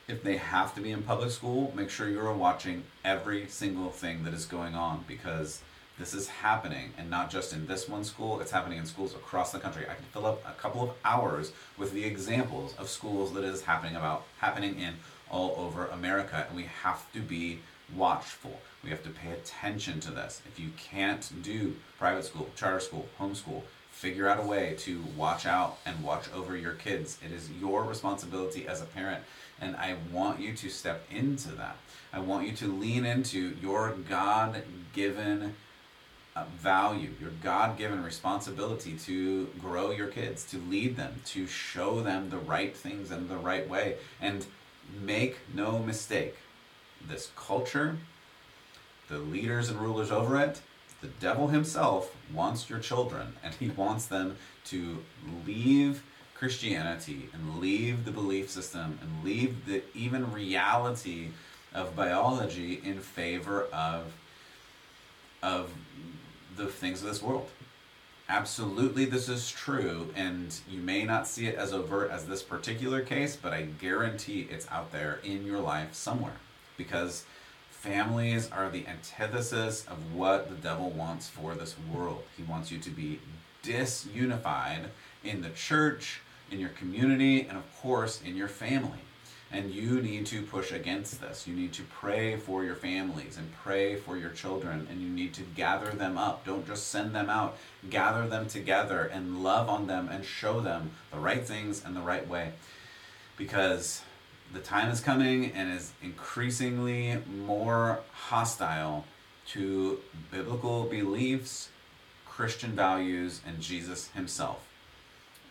If 0.07 0.23
they 0.23 0.37
have 0.37 0.73
to 0.75 0.81
be 0.81 0.91
in 0.91 1.03
public 1.03 1.31
school, 1.31 1.71
make 1.75 1.89
sure 1.89 2.09
you 2.09 2.19
are 2.19 2.33
watching 2.33 2.83
every 3.05 3.47
single 3.47 3.89
thing 3.89 4.23
that 4.23 4.33
is 4.33 4.45
going 4.45 4.75
on 4.75 5.05
because 5.07 5.61
this 6.03 6.13
is 6.13 6.27
happening 6.27 6.91
and 6.97 7.09
not 7.09 7.29
just 7.29 7.53
in 7.53 7.65
this 7.65 7.87
one 7.87 8.03
school, 8.03 8.41
it's 8.41 8.51
happening 8.51 8.77
in 8.77 8.85
schools 8.85 9.13
across 9.13 9.53
the 9.53 9.59
country. 9.59 9.85
I 9.89 9.95
can 9.95 10.03
fill 10.11 10.25
up 10.25 10.43
a 10.45 10.51
couple 10.59 10.83
of 10.83 10.89
hours 11.05 11.53
with 11.77 11.93
the 11.93 12.03
examples 12.03 12.75
of 12.77 12.89
schools 12.89 13.31
that 13.35 13.45
is 13.45 13.61
happening 13.61 13.95
about 13.95 14.25
happening 14.39 14.77
in 14.77 14.95
all 15.31 15.55
over 15.57 15.85
America 15.85 16.45
and 16.45 16.57
we 16.57 16.63
have 16.81 17.09
to 17.13 17.21
be 17.21 17.59
watchful. 17.95 18.59
We 18.83 18.89
have 18.89 19.01
to 19.03 19.11
pay 19.11 19.31
attention 19.31 20.01
to 20.01 20.11
this. 20.11 20.41
If 20.45 20.59
you 20.59 20.71
can't 20.75 21.31
do 21.41 21.73
private 21.97 22.25
school, 22.25 22.49
charter 22.57 22.81
school, 22.81 23.07
homeschool, 23.17 23.61
figure 23.89 24.27
out 24.27 24.43
a 24.43 24.45
way 24.45 24.75
to 24.79 25.01
watch 25.15 25.45
out 25.45 25.77
and 25.85 26.03
watch 26.03 26.25
over 26.35 26.57
your 26.57 26.73
kids. 26.73 27.17
It 27.25 27.31
is 27.31 27.49
your 27.61 27.85
responsibility 27.85 28.67
as 28.67 28.81
a 28.81 28.85
parent, 28.85 29.23
and 29.61 29.77
I 29.77 29.95
want 30.11 30.41
you 30.41 30.53
to 30.53 30.69
step 30.69 31.05
into 31.09 31.51
that. 31.51 31.77
I 32.11 32.19
want 32.19 32.45
you 32.45 32.53
to 32.57 32.67
lean 32.67 33.05
into 33.05 33.55
your 33.61 33.95
God 34.09 34.63
given 34.93 35.55
value, 36.57 37.11
your 37.21 37.31
God 37.41 37.77
given 37.77 38.03
responsibility 38.03 38.93
to 39.05 39.47
grow 39.59 39.91
your 39.91 40.07
kids, 40.07 40.43
to 40.45 40.57
lead 40.57 40.95
them, 40.95 41.21
to 41.25 41.45
show 41.45 42.01
them 42.01 42.29
the 42.29 42.37
right 42.37 42.75
things 42.75 43.11
in 43.11 43.27
the 43.27 43.37
right 43.37 43.67
way. 43.69 43.97
And 44.19 44.45
make 45.01 45.37
no 45.53 45.79
mistake, 45.79 46.35
this 47.07 47.31
culture, 47.35 47.97
the 49.09 49.17
leaders 49.17 49.69
and 49.69 49.79
rulers 49.79 50.11
over 50.11 50.39
it, 50.39 50.61
the 51.01 51.07
devil 51.07 51.49
himself 51.49 52.15
wants 52.33 52.69
your 52.69 52.79
children 52.79 53.33
and 53.43 53.53
he 53.55 53.69
wants 53.69 54.05
them 54.05 54.37
to 54.65 55.03
leave 55.45 56.03
Christianity 56.33 57.29
and 57.33 57.59
leave 57.59 58.05
the 58.05 58.11
belief 58.11 58.49
system 58.49 58.99
and 59.01 59.23
leave 59.23 59.65
the 59.65 59.83
even 59.93 60.31
reality 60.31 61.29
of 61.73 61.95
biology 61.95 62.81
in 62.83 62.99
favor 62.99 63.63
of 63.73 64.13
of 65.41 65.71
the 66.55 66.67
things 66.67 67.01
of 67.01 67.07
this 67.07 67.21
world. 67.21 67.49
Absolutely, 68.29 69.05
this 69.05 69.27
is 69.27 69.51
true, 69.51 70.11
and 70.15 70.59
you 70.69 70.79
may 70.79 71.03
not 71.03 71.27
see 71.27 71.47
it 71.47 71.55
as 71.55 71.73
overt 71.73 72.09
as 72.09 72.25
this 72.25 72.41
particular 72.41 73.01
case, 73.01 73.35
but 73.35 73.53
I 73.53 73.63
guarantee 73.63 74.47
it's 74.49 74.67
out 74.71 74.91
there 74.91 75.19
in 75.23 75.45
your 75.45 75.59
life 75.59 75.93
somewhere 75.93 76.37
because 76.77 77.25
Families 77.83 78.49
are 78.49 78.69
the 78.69 78.87
antithesis 78.87 79.85
of 79.87 80.15
what 80.15 80.47
the 80.47 80.55
devil 80.55 80.89
wants 80.91 81.27
for 81.27 81.53
this 81.53 81.75
world. 81.93 82.23
He 82.37 82.43
wants 82.43 82.71
you 82.71 82.77
to 82.77 82.89
be 82.89 83.19
disunified 83.61 84.85
in 85.21 85.41
the 85.41 85.49
church, 85.49 86.21
in 86.49 86.61
your 86.61 86.69
community, 86.69 87.41
and 87.41 87.57
of 87.57 87.81
course 87.81 88.21
in 88.21 88.37
your 88.37 88.47
family. 88.47 88.99
And 89.53 89.71
you 89.71 90.01
need 90.01 90.25
to 90.27 90.41
push 90.41 90.71
against 90.71 91.21
this. 91.21 91.47
You 91.47 91.55
need 91.55 91.73
to 91.73 91.83
pray 91.83 92.37
for 92.37 92.63
your 92.63 92.73
families 92.73 93.37
and 93.37 93.53
pray 93.63 93.95
for 93.95 94.17
your 94.17 94.31
children, 94.31 94.87
and 94.89 94.99
you 94.99 95.07
need 95.07 95.35
to 95.35 95.43
gather 95.43 95.91
them 95.91 96.17
up. 96.17 96.43
Don't 96.43 96.65
just 96.65 96.87
send 96.87 97.13
them 97.13 97.29
out, 97.29 97.55
gather 97.87 98.27
them 98.27 98.47
together 98.47 99.03
and 99.03 99.43
love 99.43 99.69
on 99.69 99.85
them 99.85 100.09
and 100.11 100.25
show 100.25 100.59
them 100.59 100.89
the 101.11 101.19
right 101.19 101.45
things 101.45 101.85
and 101.85 101.95
the 101.95 102.01
right 102.01 102.27
way. 102.27 102.53
Because 103.37 104.01
the 104.51 104.59
time 104.59 104.89
is 104.89 104.99
coming 104.99 105.51
and 105.51 105.71
is 105.71 105.93
increasingly 106.01 107.19
more 107.45 107.99
hostile 108.11 109.05
to 109.49 109.99
biblical 110.31 110.85
beliefs, 110.85 111.69
Christian 112.25 112.71
values, 112.71 113.41
and 113.45 113.59
Jesus 113.61 114.07
himself. 114.15 114.67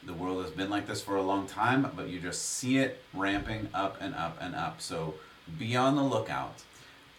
The 0.04 0.12
world 0.12 0.42
has 0.42 0.50
been 0.50 0.68
like 0.68 0.86
this 0.86 1.00
for 1.00 1.16
a 1.16 1.22
long 1.22 1.46
time, 1.46 1.90
but 1.94 2.08
you 2.08 2.18
just 2.18 2.42
see 2.42 2.78
it 2.78 3.02
ramping 3.14 3.68
up 3.72 3.96
and 4.00 4.14
up 4.14 4.36
and 4.40 4.54
up. 4.54 4.80
So 4.80 5.14
be 5.58 5.76
on 5.76 5.94
the 5.94 6.02
lookout. 6.02 6.64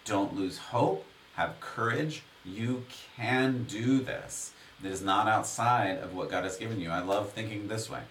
Don't 0.06 0.36
lose 0.36 0.58
hope. 0.58 1.06
Have 1.36 1.60
courage. 1.62 2.24
You 2.44 2.86
can 3.16 3.64
do 3.64 4.00
this. 4.02 4.52
It 4.84 4.92
is 4.92 5.02
not 5.02 5.30
outside 5.30 6.00
of 6.00 6.14
what 6.14 6.30
God 6.30 6.44
has 6.44 6.58
given 6.58 6.82
you. 6.82 6.90
I 6.90 7.00
love 7.00 7.32
thinking 7.32 7.68
this 7.68 7.90
way. 7.90 8.02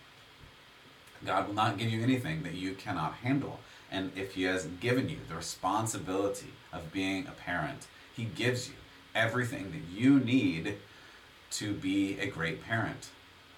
God 1.25 1.49
will 1.49 1.55
not 1.55 1.77
give 1.77 1.91
you 1.91 2.03
anything 2.03 2.43
that 2.43 2.55
you 2.55 2.73
cannot 2.75 3.15
handle. 3.15 3.61
And 3.91 4.11
if 4.17 4.35
He 4.35 4.45
has 4.45 4.65
given 4.81 5.11
you 5.11 5.19
the 5.29 5.37
responsibility 5.37 6.55
of 6.73 6.93
being 6.93 7.27
a 7.27 7.33
parent, 7.33 7.87
He 8.15 8.25
gives 8.25 8.69
you 8.69 8.75
everything 9.15 9.71
that 9.73 10.01
you 10.01 10.19
need 10.19 10.77
to 11.53 11.75
be 11.75 12.19
a 12.19 12.27
great 12.27 12.65
parent. 12.65 13.11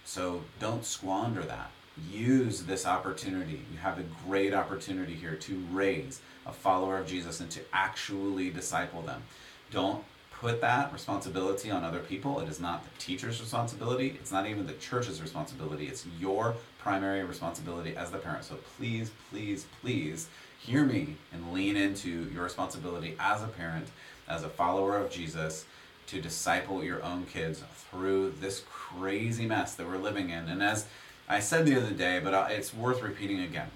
So 0.04 0.42
don't 0.60 0.84
squander 0.84 1.42
that. 1.42 1.70
Use 2.10 2.64
this 2.64 2.86
opportunity. 2.86 3.62
You 3.72 3.78
have 3.78 3.98
a 3.98 4.04
great 4.26 4.52
opportunity 4.52 5.14
here 5.14 5.36
to 5.36 5.64
raise 5.70 6.20
a 6.46 6.52
follower 6.52 6.98
of 6.98 7.06
Jesus 7.06 7.40
and 7.40 7.50
to 7.52 7.60
actually 7.72 8.50
disciple 8.50 9.02
them. 9.02 9.22
Don't 9.70 10.04
put 10.32 10.60
that 10.60 10.92
responsibility 10.92 11.70
on 11.70 11.84
other 11.84 12.00
people. 12.00 12.40
It 12.40 12.48
is 12.48 12.60
not 12.60 12.84
the 12.84 12.90
teacher's 12.98 13.40
responsibility. 13.40 14.18
It's 14.20 14.32
not 14.32 14.46
even 14.46 14.66
the 14.66 14.74
church's 14.74 15.22
responsibility. 15.22 15.86
It's 15.86 16.04
your 16.18 16.54
primary 16.78 17.24
responsibility 17.24 17.96
as 17.96 18.10
the 18.10 18.18
parent. 18.18 18.44
So 18.44 18.56
please, 18.76 19.10
please, 19.30 19.66
please 19.80 20.28
hear 20.58 20.84
me 20.84 21.16
and 21.32 21.52
lean 21.52 21.76
into 21.76 22.28
your 22.30 22.42
responsibility 22.42 23.16
as 23.18 23.42
a 23.42 23.46
parent, 23.46 23.86
as 24.28 24.42
a 24.42 24.48
follower 24.48 24.98
of 24.98 25.10
Jesus, 25.10 25.64
to 26.06 26.20
disciple 26.20 26.84
your 26.84 27.02
own 27.02 27.26
kids 27.26 27.62
through 27.90 28.34
this 28.40 28.62
crazy 28.68 29.46
mess 29.46 29.74
that 29.74 29.86
we're 29.86 29.98
living 29.98 30.30
in. 30.30 30.48
And 30.48 30.62
as 30.62 30.86
I 31.28 31.40
said 31.40 31.66
the 31.66 31.76
other 31.76 31.92
day, 31.92 32.20
but 32.22 32.34
uh, 32.34 32.48
it's 32.50 32.74
worth 32.74 33.02
repeating 33.02 33.40
again. 33.40 33.70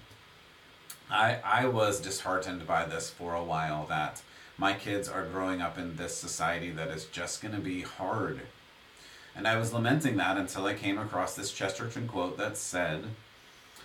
I, 1.09 1.39
I 1.43 1.65
was 1.65 1.99
disheartened 1.99 2.67
by 2.67 2.85
this 2.85 3.09
for 3.09 3.33
a 3.33 3.43
while 3.43 3.85
that 3.87 4.21
my 4.57 4.73
kids 4.73 5.09
are 5.09 5.25
growing 5.25 5.61
up 5.61 5.77
in 5.77 5.95
this 5.95 6.15
society 6.15 6.69
that 6.71 6.89
is 6.89 7.05
just 7.05 7.41
going 7.41 7.55
to 7.55 7.61
be 7.61 7.81
hard 7.81 8.41
and 9.39 9.47
I 9.47 9.57
was 9.57 9.71
lamenting 9.71 10.17
that 10.17 10.37
until 10.37 10.65
I 10.65 10.73
came 10.73 10.97
across 10.97 11.33
this 11.33 11.53
Chesterton 11.53 12.09
quote 12.09 12.37
that 12.37 12.57
said, 12.57 13.05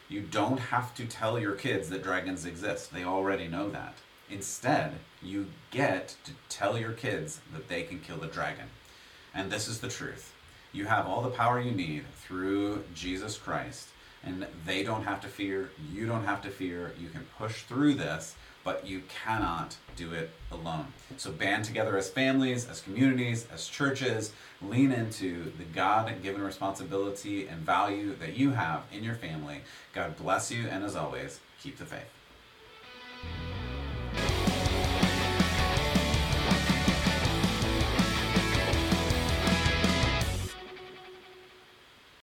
You 0.08 0.20
don't 0.20 0.58
have 0.58 0.94
to 0.96 1.06
tell 1.06 1.38
your 1.38 1.54
kids 1.54 1.90
that 1.90 2.02
dragons 2.02 2.44
exist, 2.44 2.92
they 2.92 3.04
already 3.04 3.46
know 3.46 3.68
that. 3.70 3.94
Instead, 4.30 4.94
you 5.22 5.46
get 5.70 6.16
to 6.24 6.32
tell 6.48 6.78
your 6.78 6.92
kids 6.92 7.40
that 7.52 7.68
they 7.68 7.82
can 7.82 8.00
kill 8.00 8.16
the 8.16 8.26
dragon. 8.26 8.66
And 9.34 9.50
this 9.50 9.68
is 9.68 9.80
the 9.80 9.88
truth. 9.88 10.32
You 10.72 10.86
have 10.86 11.06
all 11.06 11.22
the 11.22 11.30
power 11.30 11.60
you 11.60 11.72
need 11.72 12.04
through 12.16 12.84
Jesus 12.94 13.36
Christ, 13.36 13.88
and 14.24 14.46
they 14.64 14.82
don't 14.82 15.04
have 15.04 15.20
to 15.20 15.28
fear, 15.28 15.70
you 15.92 16.06
don't 16.06 16.24
have 16.24 16.42
to 16.42 16.50
fear. 16.50 16.94
You 17.00 17.08
can 17.08 17.26
push 17.38 17.62
through 17.62 17.94
this 17.94 18.34
but 18.64 18.86
you 18.86 19.02
cannot 19.24 19.76
do 19.94 20.12
it 20.12 20.30
alone. 20.50 20.86
So 21.18 21.30
band 21.30 21.64
together 21.66 21.96
as 21.96 22.08
families, 22.08 22.66
as 22.68 22.80
communities, 22.80 23.46
as 23.52 23.68
churches, 23.68 24.32
lean 24.60 24.90
into 24.90 25.52
the 25.58 25.64
God 25.64 26.12
given 26.22 26.42
responsibility 26.42 27.46
and 27.46 27.60
value 27.60 28.16
that 28.16 28.36
you 28.36 28.50
have 28.52 28.84
in 28.90 29.04
your 29.04 29.14
family. 29.14 29.60
God 29.92 30.16
bless 30.16 30.50
you, 30.50 30.66
and 30.68 30.82
as 30.82 30.96
always, 30.96 31.40
keep 31.60 31.76
the 31.76 31.84
faith. 31.84 32.10